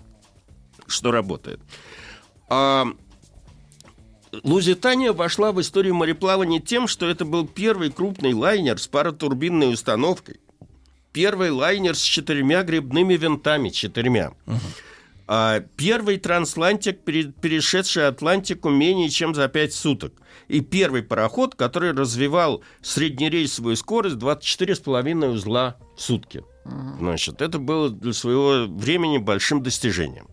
что 0.86 1.10
работает. 1.10 1.60
А, 2.48 2.86
Лузитания 4.42 5.12
вошла 5.12 5.52
в 5.52 5.60
историю 5.60 5.94
мореплавания 5.94 6.60
тем, 6.60 6.88
что 6.88 7.08
это 7.08 7.24
был 7.24 7.46
первый 7.46 7.90
крупный 7.90 8.34
лайнер 8.34 8.78
с 8.78 8.86
паротурбинной 8.86 9.72
установкой. 9.72 10.40
Первый 11.12 11.50
лайнер 11.50 11.96
с 11.96 12.02
четырьмя 12.02 12.62
грибными 12.62 13.14
винтами, 13.14 13.70
четырьмя. 13.70 14.32
А, 15.26 15.60
первый 15.76 16.18
трансатлантик, 16.18 17.00
пере- 17.00 17.32
перешедший 17.32 18.06
Атлантику 18.06 18.68
менее 18.68 19.08
чем 19.08 19.34
за 19.34 19.48
пять 19.48 19.72
суток. 19.72 20.12
И 20.48 20.60
первый 20.60 21.02
пароход, 21.02 21.54
который 21.54 21.92
развивал 21.92 22.62
среднерейсовую 22.80 23.76
скорость 23.76 24.16
24,5 24.16 25.28
узла 25.28 25.76
в 25.96 26.00
сутки. 26.00 26.44
Значит, 26.98 27.42
это 27.42 27.58
было 27.58 27.90
для 27.90 28.12
своего 28.12 28.66
времени 28.66 29.18
большим 29.18 29.62
достижением. 29.62 30.28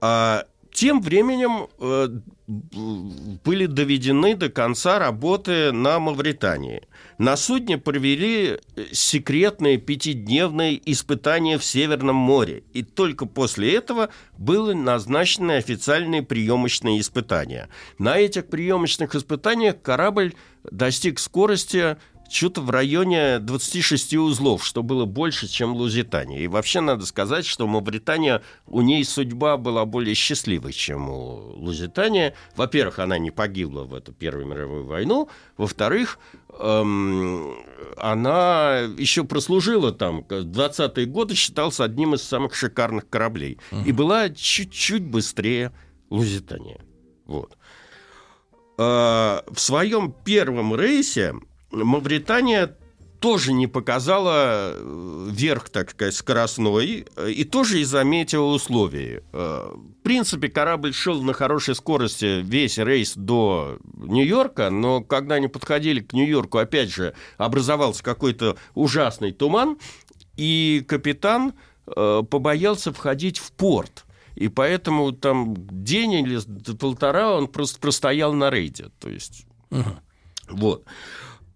А, 0.00 0.44
тем 0.72 1.00
временем 1.00 1.68
э, 1.78 2.08
были 2.46 3.66
доведены 3.66 4.34
до 4.34 4.50
конца 4.50 4.98
работы 4.98 5.70
на 5.72 6.00
Мавритании. 6.00 6.82
На 7.18 7.36
судне 7.36 7.78
провели 7.78 8.58
э, 8.76 8.84
секретные 8.92 9.78
пятидневные 9.78 10.80
испытания 10.90 11.58
в 11.58 11.64
Северном 11.64 12.16
море. 12.16 12.64
И 12.72 12.82
только 12.82 13.26
после 13.26 13.74
этого 13.74 14.08
были 14.36 14.72
назначены 14.74 15.52
официальные 15.52 16.22
приемочные 16.22 17.00
испытания. 17.00 17.68
На 17.98 18.18
этих 18.18 18.46
приемочных 18.46 19.14
испытаниях 19.14 19.80
корабль 19.80 20.34
достиг 20.70 21.18
скорости 21.18 21.96
что-то 22.28 22.60
в 22.60 22.70
районе 22.70 23.38
26 23.38 24.14
узлов, 24.14 24.64
что 24.64 24.82
было 24.82 25.04
больше, 25.04 25.46
чем 25.46 25.74
Лузитания. 25.74 26.40
И 26.40 26.48
вообще 26.48 26.80
надо 26.80 27.06
сказать, 27.06 27.46
что 27.46 27.66
Мавритания, 27.66 28.42
у 28.66 28.80
ней 28.80 29.04
судьба 29.04 29.56
была 29.56 29.84
более 29.84 30.14
счастливой, 30.14 30.72
чем 30.72 31.08
у 31.08 31.54
Лузитания. 31.56 32.34
Во-первых, 32.56 32.98
она 32.98 33.18
не 33.18 33.30
погибла 33.30 33.84
в 33.84 33.94
эту 33.94 34.12
Первую 34.12 34.46
мировую 34.46 34.86
войну. 34.86 35.28
Во-вторых, 35.56 36.18
эм, 36.58 37.56
она 37.96 38.78
еще 38.98 39.24
прослужила 39.24 39.92
там. 39.92 40.22
В 40.22 40.30
20-е 40.30 41.06
годы 41.06 41.34
считался 41.34 41.84
одним 41.84 42.14
из 42.14 42.22
самых 42.22 42.54
шикарных 42.54 43.08
кораблей. 43.08 43.58
И 43.84 43.92
была 43.92 44.30
чуть-чуть 44.30 45.04
быстрее 45.04 45.72
Лузитания. 46.10 46.80
Вот. 47.26 47.56
Э, 48.76 49.40
в 49.46 49.58
своем 49.58 50.12
первом 50.12 50.74
рейсе 50.74 51.34
Мавритания 51.74 52.76
тоже 53.20 53.54
не 53.54 53.66
показала 53.66 54.74
э, 54.74 55.28
верх, 55.30 55.70
так 55.70 55.92
сказать, 55.92 56.14
скоростной, 56.14 57.06
э, 57.16 57.30
и 57.30 57.44
тоже 57.44 57.80
из-за 57.80 58.04
метеоусловий. 58.04 59.20
Э, 59.32 59.70
В 59.72 60.02
принципе, 60.02 60.48
корабль 60.48 60.92
шел 60.92 61.22
на 61.22 61.32
хорошей 61.32 61.74
скорости 61.74 62.42
весь 62.42 62.76
рейс 62.76 63.14
до 63.16 63.78
Нью-Йорка, 63.96 64.68
но 64.68 65.00
когда 65.00 65.36
они 65.36 65.48
подходили 65.48 66.00
к 66.00 66.12
Нью-Йорку, 66.12 66.58
опять 66.58 66.90
же, 66.90 67.14
образовался 67.38 68.02
какой-то 68.02 68.58
ужасный 68.74 69.32
туман, 69.32 69.78
и 70.36 70.84
капитан 70.86 71.54
побоялся 71.86 72.92
входить 72.92 73.38
в 73.38 73.52
порт. 73.52 74.04
И 74.34 74.48
поэтому 74.48 75.12
там 75.12 75.54
день 75.56 76.12
или 76.12 76.38
полтора 76.74 77.32
он 77.32 77.46
просто 77.46 77.80
простоял 77.80 78.34
на 78.34 78.50
рейде. 78.50 78.90
То 78.98 79.08
есть, 79.08 79.46
вот. 80.50 80.84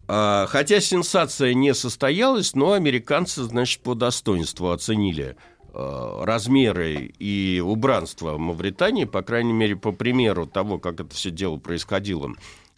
А, 0.08 0.46
Хотя 0.46 0.80
сенсация 0.80 1.52
не 1.52 1.74
состоялась, 1.74 2.54
но 2.54 2.72
американцы, 2.72 3.42
значит, 3.42 3.82
по 3.82 3.94
достоинству 3.94 4.70
оценили 4.70 5.36
э, 5.74 6.22
размеры 6.24 7.12
и 7.18 7.62
убранство 7.64 8.38
Мавритании, 8.38 9.04
по 9.04 9.20
крайней 9.20 9.52
мере, 9.52 9.76
по 9.76 9.92
примеру 9.92 10.46
того, 10.46 10.78
как 10.78 11.00
это 11.00 11.14
все 11.14 11.30
дело 11.30 11.58
происходило 11.58 12.32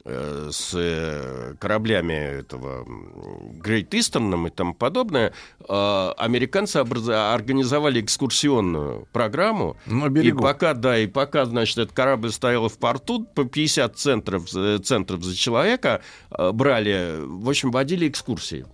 с 0.05 0.73
э, 0.75 1.55
кораблями 1.59 2.15
этого 2.41 2.85
Great 3.63 3.91
Eastern 3.91 4.47
и 4.47 4.51
тому 4.51 4.75
подобное, 4.75 5.33
э, 5.69 6.13
американцы 6.17 6.77
организовали 6.79 8.01
экскурсионную 8.01 9.07
программу, 9.13 9.77
На 9.87 10.07
и 10.07 10.09
берегу. 10.09 10.43
пока, 10.43 10.75
да, 10.75 10.99
и 10.99 11.07
пока, 11.07 11.45
значит, 11.45 11.79
этот 11.79 11.93
корабль 11.95 12.31
стоял 12.33 12.69
в 12.69 12.79
порту, 12.79 13.25
по 13.25 13.45
50 13.45 13.97
центров, 13.99 14.49
э, 14.55 14.79
центров 14.79 15.23
за 15.23 15.37
человека 15.37 16.01
э, 16.31 16.51
брали, 16.53 17.17
в 17.21 17.49
общем, 17.49 17.71
водили 17.71 18.09
экскурсии 18.09 18.65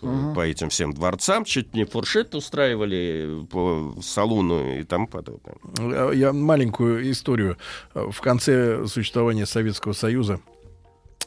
э, 0.00 0.32
по 0.34 0.40
этим 0.46 0.68
всем 0.68 0.92
дворцам, 0.92 1.44
чуть 1.44 1.74
не 1.74 1.84
фуршет 1.84 2.34
устраивали 2.34 3.44
по 3.50 3.96
салуну 4.00 4.78
и 4.78 4.84
тому 4.84 5.08
подобное. 5.08 5.56
Э, 5.78 6.12
Я 6.14 6.32
маленькую 6.32 7.10
историю. 7.10 7.56
Э, 7.94 8.08
В 8.10 8.20
конце 8.20 8.86
существования 8.86 9.44
Советского 9.46 9.92
Союза 9.92 10.38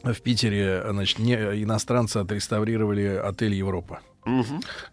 в 0.02 0.20
Питере, 0.20 0.84
значит, 0.88 1.18
не, 1.18 1.34
иностранцы 1.34 2.18
отреставрировали 2.18 3.20
отель 3.22 3.54
Европа. 3.54 4.00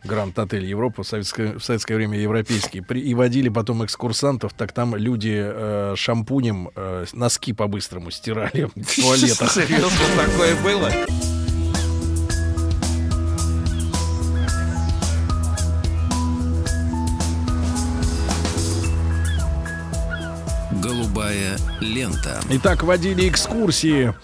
Гранд 0.04 0.40
Отель 0.40 0.66
Европа 0.66 1.04
в 1.04 1.08
советское, 1.08 1.58
в 1.58 1.64
советское 1.64 1.96
время 1.96 2.18
европейский. 2.18 2.82
При, 2.82 3.00
и 3.00 3.14
водили 3.14 3.50
потом 3.50 3.86
экскурсантов, 3.86 4.54
так 4.54 4.72
там 4.72 4.96
люди 4.96 5.36
э, 5.38 5.94
шампунем 5.96 6.70
э, 6.76 7.06
носки 7.14 7.54
по-быстрому 7.54 8.10
стирали 8.12 8.64
в 8.64 8.74
туалетах. 8.96 9.52
Серьезно, 9.52 10.06
такое 10.18 10.56
было? 10.64 10.92
Голубая 21.30 21.58
лента. 21.80 22.42
Итак, 22.50 22.82
водили 22.84 23.30
экскурсии 23.30 24.16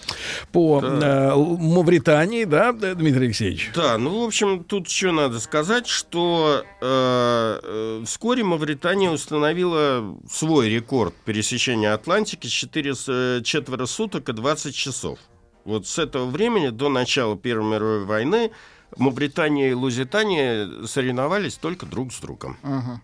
по 0.50 0.80
э, 0.82 1.28
Л- 1.30 1.56
Мавритании, 1.56 2.44
да, 2.44 2.72
Дмитрий 2.72 3.26
Алексеевич? 3.26 3.70
Да, 3.76 3.96
ну, 3.96 4.22
в 4.22 4.26
общем, 4.26 4.64
тут 4.64 4.88
еще 4.88 5.12
надо 5.12 5.38
сказать, 5.38 5.86
что 5.86 6.64
э, 6.80 7.60
э, 7.62 8.02
вскоре 8.04 8.42
Мавритания 8.42 9.10
установила 9.10 10.16
свой 10.28 10.68
рекорд 10.68 11.14
пересечения 11.24 11.94
Атлантики 11.94 12.48
4, 12.48 12.94
с- 12.96 13.04
э, 13.08 13.40
четверо 13.44 13.86
суток 13.86 14.28
и 14.28 14.32
20 14.32 14.74
часов. 14.74 15.20
Вот 15.64 15.86
с 15.86 15.98
этого 16.00 16.26
времени 16.28 16.70
до 16.70 16.88
начала 16.88 17.36
Первой 17.36 17.70
мировой 17.70 18.04
войны 18.04 18.50
Мавритания 18.96 19.70
и 19.70 19.74
Лузитания 19.74 20.68
соревновались 20.86 21.54
только 21.54 21.86
друг 21.86 22.12
с 22.12 22.18
другом. 22.18 22.56
Ага. 22.64 23.00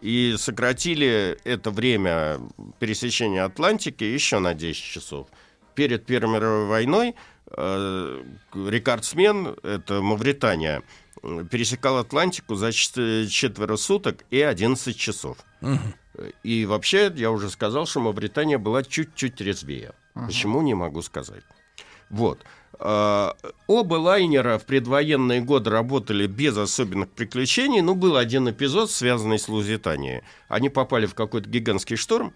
И 0.00 0.34
сократили 0.38 1.38
это 1.44 1.70
время 1.70 2.40
пересечения 2.78 3.44
Атлантики 3.44 4.04
еще 4.04 4.38
на 4.38 4.54
10 4.54 4.82
часов. 4.82 5.28
Перед 5.74 6.06
Первой 6.06 6.34
мировой 6.34 6.66
войной 6.66 7.14
э, 7.50 8.22
рекордсмен, 8.54 9.56
это 9.62 10.00
Мавритания, 10.00 10.82
пересекал 11.50 11.98
Атлантику 11.98 12.54
за 12.54 12.72
чет- 12.72 13.28
четверо 13.28 13.76
суток 13.76 14.24
и 14.30 14.40
11 14.40 14.96
часов. 14.96 15.38
И 16.42 16.66
вообще, 16.66 17.12
я 17.14 17.30
уже 17.30 17.50
сказал, 17.50 17.86
что 17.86 18.00
Мавритания 18.00 18.58
была 18.58 18.82
чуть-чуть 18.82 19.40
резвее. 19.40 19.92
Почему, 20.14 20.60
не 20.62 20.74
могу 20.74 21.02
сказать. 21.02 21.44
Вот. 22.08 22.40
А, 22.82 23.36
Оба 23.66 23.96
лайнера 23.96 24.58
в 24.58 24.64
предвоенные 24.64 25.42
годы 25.42 25.68
работали 25.68 26.26
без 26.26 26.56
особенных 26.56 27.10
приключений. 27.10 27.82
Ну, 27.82 27.94
был 27.94 28.16
один 28.16 28.48
эпизод, 28.48 28.90
связанный 28.90 29.38
с 29.38 29.48
Лузитанией. 29.48 30.22
Они 30.48 30.70
попали 30.70 31.04
в 31.04 31.14
какой-то 31.14 31.48
гигантский 31.48 31.96
шторм, 31.96 32.32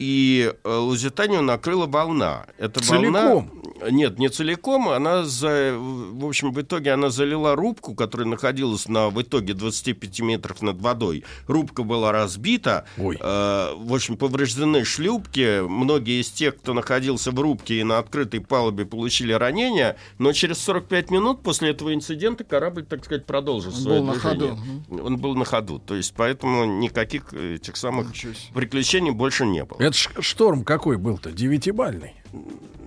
и 0.00 0.54
э, 0.64 0.74
Лузитанию 0.76 1.42
накрыла 1.42 1.86
волна. 1.86 2.46
Эта 2.56 2.80
Целиком? 2.80 3.12
волна... 3.12 3.90
Нет, 3.90 4.18
не 4.18 4.28
целиком. 4.28 4.88
Она, 4.88 5.24
за... 5.24 5.74
в 5.76 6.24
общем, 6.26 6.52
в 6.52 6.60
итоге 6.60 6.92
она 6.92 7.10
залила 7.10 7.54
рубку, 7.54 7.94
которая 7.94 8.26
находилась 8.26 8.88
на, 8.88 9.08
в 9.10 9.20
итоге 9.20 9.54
25 9.54 10.20
метров 10.20 10.62
над 10.62 10.80
водой. 10.80 11.24
Рубка 11.46 11.82
была 11.82 12.12
разбита. 12.12 12.86
Ой. 12.98 13.18
Э, 13.20 13.74
в 13.76 13.94
общем, 13.94 14.16
повреждены 14.16 14.84
шлюпки. 14.84 15.60
Многие 15.66 16.22
из 16.22 16.30
тех, 16.30 16.56
кто 16.56 16.72
находился 16.72 17.30
в 17.30 17.38
рубке 17.38 17.80
и 17.80 17.84
на 17.84 17.98
открытой 17.98 18.40
палубе, 18.40 18.86
получили 18.86 19.32
ранения. 19.34 19.96
Но 20.18 20.32
через 20.32 20.58
45 20.60 21.10
минут 21.10 21.42
после 21.42 21.70
этого 21.70 21.92
инцидента 21.92 22.42
корабль, 22.44 22.84
так 22.84 23.04
сказать, 23.04 23.26
продолжил 23.26 23.70
Он 23.72 23.76
свое 23.78 24.00
был 24.00 24.06
на 24.06 24.12
движение. 24.14 24.56
ходу. 24.88 25.04
Он 25.04 25.16
был 25.18 25.34
на 25.34 25.44
ходу. 25.44 25.78
То 25.78 25.94
есть, 25.94 26.14
поэтому 26.16 26.64
никаких 26.64 27.34
этих 27.34 27.76
самых 27.76 28.08
приключений 28.54 29.10
больше 29.10 29.44
не 29.44 29.64
было. 29.64 29.89
Это 29.90 30.22
шторм 30.22 30.64
какой 30.64 30.96
был-то? 30.96 31.32
Девятибальный. 31.32 32.14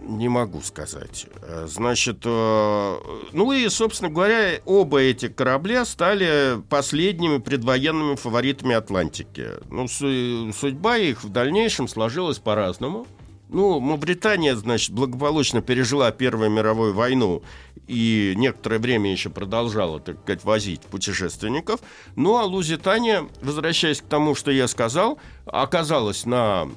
Не 0.06 0.28
могу 0.28 0.62
сказать. 0.62 1.28
Значит, 1.66 2.20
э, 2.26 2.96
ну 3.32 3.52
и, 3.54 3.70
собственно 3.70 4.12
говоря, 4.12 4.60
оба 4.66 5.00
эти 5.00 5.30
корабля 5.30 5.86
стали 5.86 6.62
последними 6.70 7.38
предвоенными 7.38 8.16
фаворитами 8.16 8.76
Атлантики. 8.76 9.48
Ну, 9.70 9.88
су- 9.88 10.52
судьба 10.52 10.98
их 10.98 11.24
в 11.24 11.30
дальнейшем 11.30 11.88
сложилась 11.88 12.40
по-разному. 12.40 13.08
Ну, 13.48 13.80
Мавритания, 13.80 14.56
значит, 14.56 14.92
благополучно 14.92 15.62
пережила 15.62 16.12
Первую 16.12 16.50
мировую 16.50 16.94
войну 16.94 17.44
и 17.88 18.34
некоторое 18.36 18.80
время 18.80 19.12
еще 19.12 19.30
продолжала, 19.30 20.00
так 20.00 20.20
сказать, 20.22 20.44
возить 20.44 20.82
путешественников. 20.82 21.80
Ну, 22.16 22.38
а 22.38 22.44
Лузитания, 22.46 23.28
возвращаясь 23.42 24.02
к 24.02 24.06
тому, 24.06 24.36
что 24.36 24.52
я 24.52 24.68
сказал, 24.68 25.20
оказалась 25.46 26.26
на 26.26 26.68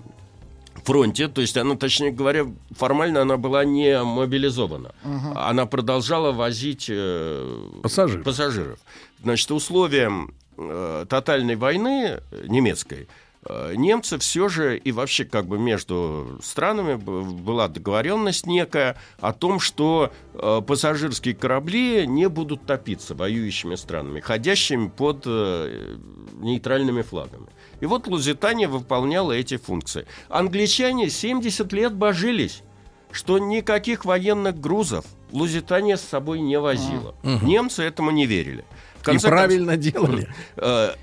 фронте, 0.86 1.28
то 1.28 1.40
есть 1.40 1.56
она, 1.56 1.76
точнее 1.76 2.12
говоря, 2.12 2.46
формально 2.76 3.22
она 3.22 3.36
была 3.36 3.64
не 3.64 4.02
мобилизована. 4.02 4.92
Она 5.34 5.66
продолжала 5.66 6.32
возить 6.32 6.86
э, 6.88 7.70
Пассажиров. 7.82 8.24
пассажиров. 8.24 8.78
Значит, 9.22 9.50
условием 9.50 10.34
э, 10.56 11.04
тотальной 11.08 11.56
войны 11.56 12.20
э, 12.30 12.44
немецкой 12.48 13.08
э, 13.48 13.74
немцы 13.76 14.18
все 14.18 14.48
же 14.48 14.76
и 14.78 14.92
вообще 14.92 15.24
как 15.24 15.46
бы 15.46 15.58
между 15.58 16.38
странами 16.42 16.94
была 16.94 17.68
договоренность 17.68 18.46
некая 18.46 18.96
о 19.20 19.32
том, 19.32 19.58
что 19.60 20.12
э, 20.34 20.62
пассажирские 20.66 21.34
корабли 21.34 22.06
не 22.06 22.28
будут 22.28 22.66
топиться 22.66 23.14
воюющими 23.14 23.74
странами, 23.76 24.20
ходящими 24.20 24.88
под 24.88 25.22
э, 25.26 25.96
нейтральными 26.34 27.02
флагами. 27.02 27.46
И 27.80 27.86
вот 27.86 28.06
Лузитания 28.06 28.68
выполняла 28.68 29.32
эти 29.32 29.56
функции. 29.56 30.06
Англичане 30.28 31.10
70 31.10 31.72
лет 31.72 31.94
божились, 31.94 32.62
что 33.10 33.38
никаких 33.38 34.04
военных 34.04 34.58
грузов 34.60 35.04
Лузитания 35.32 35.96
с 35.96 36.02
собой 36.02 36.40
не 36.40 36.58
возила. 36.58 37.14
Немцы 37.22 37.82
этому 37.82 38.10
не 38.10 38.26
верили. 38.26 38.64
В 38.98 39.02
И 39.02 39.04
конце 39.04 39.28
правильно 39.28 39.76
делали. 39.76 40.28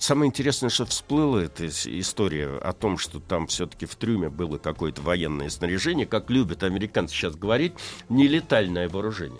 Э, 0.00 0.02
э, 0.02 0.10
Самое 0.10 0.28
интересное, 0.28 0.70
что 0.70 0.86
всплыла 0.86 1.42
эта 1.42 1.64
ис- 1.66 1.86
история 2.00 2.58
о 2.62 2.72
том, 2.72 2.96
что 2.98 3.20
там 3.20 3.46
все-таки 3.46 3.86
в 3.86 3.94
трюме 3.94 4.28
было 4.30 4.58
какое-то 4.58 5.02
военное 5.02 5.48
снаряжение, 5.50 6.06
как 6.06 6.30
любят 6.30 6.62
американцы 6.62 7.14
сейчас 7.14 7.36
говорить, 7.36 7.72
нелетальное 8.08 8.88
вооружение. 8.88 9.38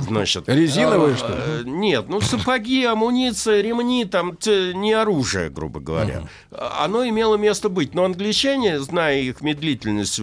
Значит, 0.00 0.48
Резиновые, 0.48 1.16
что 1.16 1.28
ли? 1.28 1.34
э, 1.36 1.62
Нет, 1.64 2.06
ну 2.08 2.20
сапоги, 2.20 2.84
амуниция, 2.84 3.60
ремни, 3.62 4.04
там 4.04 4.36
не 4.74 4.92
оружие, 4.92 5.48
грубо 5.50 5.80
говоря. 5.80 6.28
А- 6.50 6.84
Оно 6.84 7.06
имело 7.08 7.36
место 7.36 7.68
быть. 7.68 7.94
Но 7.94 8.04
англичане, 8.04 8.80
зная 8.80 9.20
их 9.20 9.40
медлительность, 9.42 10.20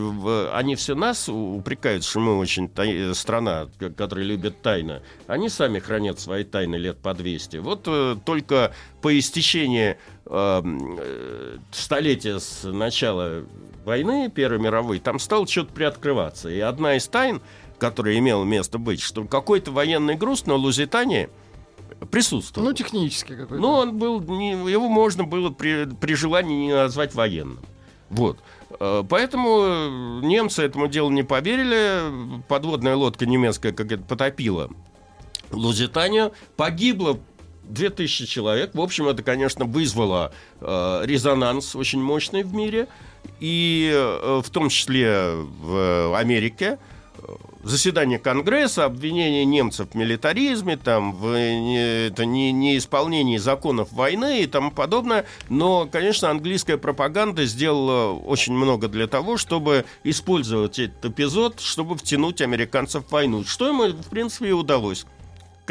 они 0.54 0.76
все 0.76 0.96
нас 0.96 1.30
упрекают, 1.30 2.04
что 2.04 2.20
мы 2.20 2.38
очень 2.38 2.68
тай- 2.70 3.16
страна, 3.16 3.68
которая 3.98 4.26
любит 4.26 4.62
тайны. 4.62 5.02
Они 5.28 5.50
сами 5.50 5.80
хранят 5.80 6.20
свои 6.20 6.44
тайны 6.44 6.76
лет 6.76 6.98
по 7.00 7.14
200. 7.14 7.58
Вот 7.58 7.84
э, 7.88 8.18
только 8.26 8.74
по 9.02 9.18
истечении 9.18 9.61
э, 9.68 9.95
э, 10.26 11.57
столетия 11.72 12.39
с 12.39 12.64
начала 12.64 13.43
войны 13.86 14.30
Первой 14.34 14.59
мировой, 14.59 14.99
там 14.99 15.20
стало 15.20 15.47
что-то 15.47 15.74
приоткрываться. 15.74 16.49
И 16.49 16.59
одна 16.59 16.95
из 16.95 17.07
тайн, 17.07 17.41
которая 17.80 18.18
имела 18.18 18.43
место 18.43 18.78
быть, 18.78 19.01
что 19.01 19.26
какой-то 19.26 19.72
военный 19.72 20.16
груз 20.16 20.45
на 20.45 20.55
Лузитании 20.55 21.30
присутствовал. 22.12 22.68
Ну, 22.68 22.74
технически 22.74 23.36
какой-то. 23.36 23.62
Но 23.62 23.80
он 23.80 23.97
был, 23.97 24.22
не- 24.22 24.72
его 24.72 24.88
можно 24.88 25.24
было 25.24 25.49
при, 25.49 25.86
при 25.86 26.14
желании 26.14 26.68
не 26.68 26.74
назвать 26.74 27.14
военным. 27.14 27.59
Вот. 28.09 28.39
Э, 28.80 29.03
Поэтому 29.07 29.62
э, 29.64 30.20
немцы 30.26 30.64
этому 30.64 30.88
делу 30.88 31.09
не 31.09 31.24
поверили. 31.24 32.41
Подводная 32.47 32.95
лодка 32.95 33.26
немецкая 33.26 33.72
как 33.72 33.91
это 33.91 34.03
потопила 34.03 34.70
Лузитанию. 35.51 36.32
Погибло 36.55 37.20
2000 37.74 38.26
человек. 38.26 38.72
В 38.74 38.82
общем, 38.82 39.08
это, 39.08 39.24
конечно, 39.24 39.66
вызвало 39.66 40.32
э, 40.60 41.02
резонанс 41.06 41.76
очень 41.76 42.02
мощный 42.02 42.44
в 42.44 42.54
мире. 42.54 42.88
И 43.40 43.92
э, 43.94 44.42
в 44.44 44.50
том 44.50 44.70
числе 44.70 45.32
в 45.34 46.18
Америке 46.18 46.78
заседание 47.64 48.20
Конгресса, 48.20 48.86
обвинение 48.86 49.46
немцев 49.46 49.90
в 49.92 49.96
милитаризме, 49.96 50.78
там, 50.78 51.14
в 51.14 51.34
не- 51.36 52.08
это 52.08 52.26
не, 52.26 52.52
неисполнении 52.52 53.38
законов 53.38 53.92
войны 53.92 54.42
и 54.42 54.48
тому 54.48 54.72
подобное. 54.72 55.26
Но, 55.50 55.88
конечно, 55.92 56.30
английская 56.30 56.78
пропаганда 56.78 57.46
сделала 57.46 58.14
очень 58.14 58.54
много 58.54 58.88
для 58.88 59.08
того, 59.08 59.38
чтобы 59.38 59.86
использовать 60.04 60.80
этот 60.80 61.06
эпизод, 61.06 61.60
чтобы 61.60 61.98
втянуть 61.98 62.42
американцев 62.42 63.06
в 63.06 63.12
войну. 63.12 63.44
Что 63.44 63.68
ему, 63.68 63.86
в 63.88 64.10
принципе, 64.10 64.50
и 64.50 64.54
удалось. 64.54 65.06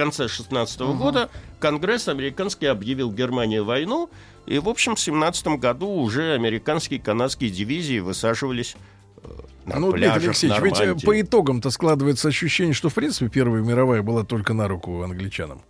В 0.01 0.03
конце 0.03 0.29
16 0.29 0.81
года 0.97 1.29
Конгресс 1.59 2.09
американский 2.09 2.65
объявил 2.65 3.13
Германии 3.13 3.59
войну, 3.59 4.09
и, 4.47 4.59
в 4.59 4.67
общем, 4.67 4.95
в 4.95 5.01
17 5.01 5.59
году 5.59 5.89
уже 5.89 6.33
американские 6.33 7.01
и 7.01 7.03
канадские 7.03 7.51
дивизии 7.51 7.99
высаживались 7.99 8.77
э, 9.23 9.29
на 9.67 9.79
Ну, 9.79 9.93
Дмитрий 9.93 10.09
пляжах 10.09 10.25
Алексеевич, 10.29 10.59
ведь 10.63 10.77
э, 10.77 10.79
Нормандии. 10.79 11.05
по 11.05 11.21
итогам-то 11.21 11.69
складывается 11.69 12.29
ощущение, 12.29 12.73
что, 12.73 12.89
в 12.89 12.95
принципе, 12.95 13.29
Первая 13.29 13.63
мировая 13.63 14.01
была 14.01 14.25
только 14.25 14.55
на 14.55 14.69
руку 14.69 15.03
англичанам. 15.03 15.61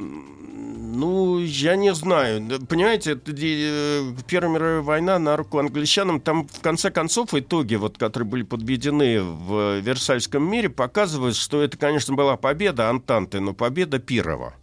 Ну, 0.00 1.38
я 1.38 1.76
не 1.76 1.94
знаю. 1.94 2.42
Понимаете, 2.66 3.12
э, 3.12 4.12
Первая 4.26 4.52
мировая 4.52 4.80
война 4.80 5.18
на 5.18 5.36
руку 5.36 5.58
англичанам, 5.58 6.20
там, 6.20 6.48
в 6.48 6.60
конце 6.60 6.90
концов, 6.90 7.32
итоги, 7.32 7.76
вот, 7.76 7.96
которые 7.96 8.28
были 8.28 8.42
подведены 8.42 9.22
в 9.22 9.78
Версальском 9.78 10.50
мире, 10.50 10.68
показывают, 10.68 11.36
что 11.36 11.62
это, 11.62 11.78
конечно, 11.78 12.14
была 12.14 12.36
победа 12.36 12.90
Антанты, 12.90 13.40
но 13.40 13.54
победа 13.54 13.98
Пирова. 13.98 14.54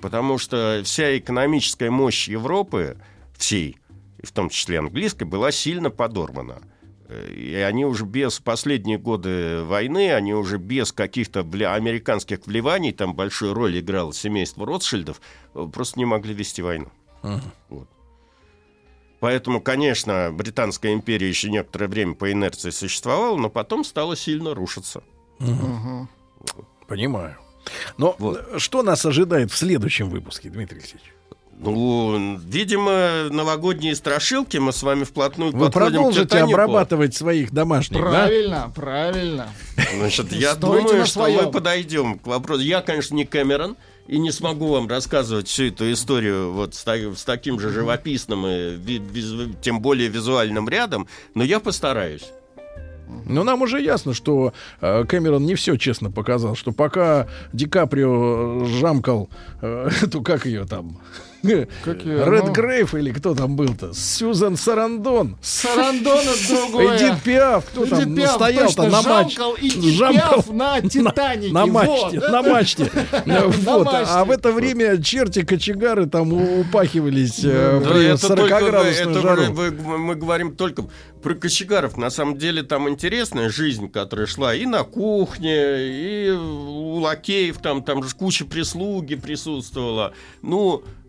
Потому 0.00 0.38
что 0.38 0.80
вся 0.84 1.18
экономическая 1.18 1.90
мощь 1.90 2.28
Европы, 2.28 2.96
всей, 3.36 3.76
в 4.22 4.32
том 4.32 4.48
числе 4.48 4.78
английской, 4.78 5.24
была 5.24 5.52
сильно 5.52 5.90
подорвана. 5.90 6.62
И 7.34 7.54
они 7.54 7.84
уже 7.84 8.04
без 8.04 8.40
последние 8.40 8.98
годы 8.98 9.62
войны, 9.62 10.12
они 10.12 10.34
уже 10.34 10.58
без 10.58 10.92
каких-то 10.92 11.40
вля- 11.40 11.74
американских 11.74 12.46
вливаний, 12.46 12.92
там 12.92 13.14
большую 13.14 13.54
роль 13.54 13.78
играло 13.78 14.12
семейство 14.12 14.66
Ротшильдов, 14.66 15.20
просто 15.72 15.98
не 15.98 16.04
могли 16.04 16.34
вести 16.34 16.62
войну. 16.62 16.90
Вот. 17.68 17.88
Поэтому, 19.20 19.60
конечно, 19.60 20.30
Британская 20.32 20.92
империя 20.92 21.28
еще 21.28 21.48
некоторое 21.50 21.88
время 21.88 22.14
по 22.14 22.30
инерции 22.30 22.70
существовала, 22.70 23.36
но 23.36 23.48
потом 23.50 23.84
стала 23.84 24.14
сильно 24.16 24.54
рушиться. 24.54 25.02
Мгм. 25.38 26.08
Понимаю. 26.86 27.36
Но 27.98 28.14
Вот. 28.18 28.60
что 28.60 28.82
нас 28.82 29.04
ожидает 29.06 29.50
в 29.50 29.56
следующем 29.56 30.08
выпуске, 30.10 30.50
Дмитрий 30.50 30.78
Алексеевич? 30.78 31.12
Ну, 31.58 32.38
видимо, 32.46 33.28
новогодние 33.30 33.94
страшилки 33.94 34.58
мы 34.58 34.72
с 34.72 34.82
вами 34.82 35.04
вплотную 35.04 35.52
Вы 35.52 35.70
к 35.70 35.72
продолжите 35.72 36.24
«Титанику». 36.26 36.50
обрабатывать 36.52 37.14
своих 37.14 37.50
домашних, 37.52 37.98
да? 38.02 38.10
Правильно, 38.10 38.72
правильно. 38.74 39.48
Значит, 39.96 40.32
я 40.32 40.54
думаю, 40.54 41.06
что 41.06 41.26
мы 41.28 41.50
подойдем 41.50 42.18
к 42.18 42.26
вопросу. 42.26 42.60
Я, 42.62 42.82
конечно, 42.82 43.14
не 43.14 43.24
Кэмерон 43.24 43.76
и 44.06 44.18
не 44.18 44.32
смогу 44.32 44.68
вам 44.68 44.86
рассказывать 44.86 45.48
всю 45.48 45.64
эту 45.68 45.90
историю 45.92 46.52
вот 46.52 46.74
с, 46.74 46.84
с 46.86 47.24
таким 47.24 47.58
же 47.58 47.70
живописным 47.70 48.46
и 48.46 48.76
ви- 48.76 48.98
визу- 48.98 49.54
тем 49.62 49.80
более 49.80 50.08
визуальным 50.08 50.68
рядом, 50.68 51.08
но 51.34 51.42
я 51.42 51.58
постараюсь. 51.58 52.30
Но 53.24 53.44
нам 53.44 53.62
уже 53.62 53.80
ясно, 53.80 54.14
что 54.14 54.52
э, 54.80 55.04
Кэмерон 55.04 55.44
не 55.46 55.54
все 55.54 55.76
честно 55.76 56.10
показал, 56.10 56.56
что 56.56 56.72
пока 56.72 57.28
Ди 57.52 57.66
Каприо 57.66 58.64
жамкал 58.66 59.30
э, 59.62 59.88
эту, 60.02 60.22
как 60.22 60.44
ее 60.44 60.64
там, 60.66 60.98
Ред 61.46 62.48
Грейф 62.52 62.94
или 62.94 63.10
кто 63.12 63.34
там 63.34 63.56
был-то? 63.56 63.92
Сьюзан 63.94 64.56
Сарандон. 64.56 65.36
Сарандон 65.40 66.18
это 66.20 66.48
другое. 66.54 66.96
Эдит 66.96 67.22
Пиаф. 67.22 67.64
Кто 67.66 67.86
там 67.86 68.14
Пиаф, 68.14 68.32
стоял-то 68.32 68.82
точно, 68.82 68.90
на 68.90 69.02
мачте? 69.02 69.90
Жамкал 69.92 70.44
на 70.52 70.80
Титанике. 70.80 71.52
На 71.52 71.66
мачте, 71.66 72.20
Вот. 72.20 72.30
на 72.30 72.42
мачте. 72.42 72.90
Вот. 73.26 73.84
мачте. 73.86 74.12
А 74.12 74.24
в 74.24 74.30
это 74.30 74.52
время 74.52 75.00
черти-кочегары 75.02 76.06
там 76.06 76.32
упахивались 76.32 77.40
э, 77.44 77.80
при 77.84 78.06
это 78.06 78.28
только 78.28 78.42
вы- 78.42 78.48
40-градусную 78.68 79.10
это 79.10 79.20
жару. 79.20 79.42
мы 79.98 80.14
говорим 80.14 80.56
только 80.56 80.84
про 81.22 81.34
кочегаров. 81.34 81.96
На 81.96 82.10
самом 82.10 82.36
деле 82.38 82.62
там 82.62 82.88
интересная 82.88 83.48
жизнь, 83.48 83.90
которая 83.90 84.26
шла 84.26 84.54
и 84.54 84.66
на 84.66 84.84
кухне, 84.84 85.54
и 85.78 86.30
у 86.30 86.98
лакеев, 87.00 87.58
там, 87.58 87.82
там 87.82 88.02
же 88.02 88.14
куча 88.14 88.44
прислуги 88.44 89.14
присутствовала. 89.16 90.12
Ну, 90.42 90.82
э, 90.82 91.05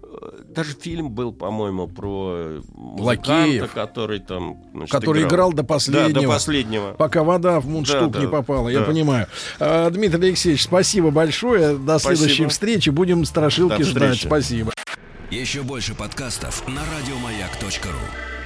даже 0.49 0.74
фильм 0.74 1.11
был, 1.11 1.32
по-моему, 1.32 1.88
про 1.88 2.61
музыканта, 2.74 3.32
Лакеев. 3.32 3.72
который 3.72 4.20
там... 4.20 4.57
значит, 4.74 4.91
Который 4.91 5.24
играл 5.24 5.53
до 5.53 5.63
последнего. 5.63 6.13
Да, 6.13 6.22
до 6.22 6.28
последнего. 6.28 6.93
Пока 6.93 7.24
вода 7.24 7.59
в 7.59 7.68
мундштук 7.68 8.11
Да, 8.11 8.20
не 8.20 8.26
да, 8.26 8.32
попала, 8.32 8.70
я 8.70 8.80
да. 8.80 8.86
понимаю. 8.86 9.28
А, 9.59 9.89
Дмитрий 9.89 10.28
Алексеевич, 10.30 10.63
спасибо 10.63 11.11
большое. 11.11 11.78
До 11.78 11.99
Спасибо. 11.99 12.15
следующей 12.15 12.45
встречи. 12.47 12.89
Будем 12.89 13.26
страшилки 13.26 13.80
До 13.80 13.84
ждать. 13.84 14.18
Спасибо. 14.22 14.74
Еще 15.30 15.61
больше 15.61 15.93
подкастов 15.93 16.65
на 16.68 16.82
радиомаяк.ру. 16.97 18.36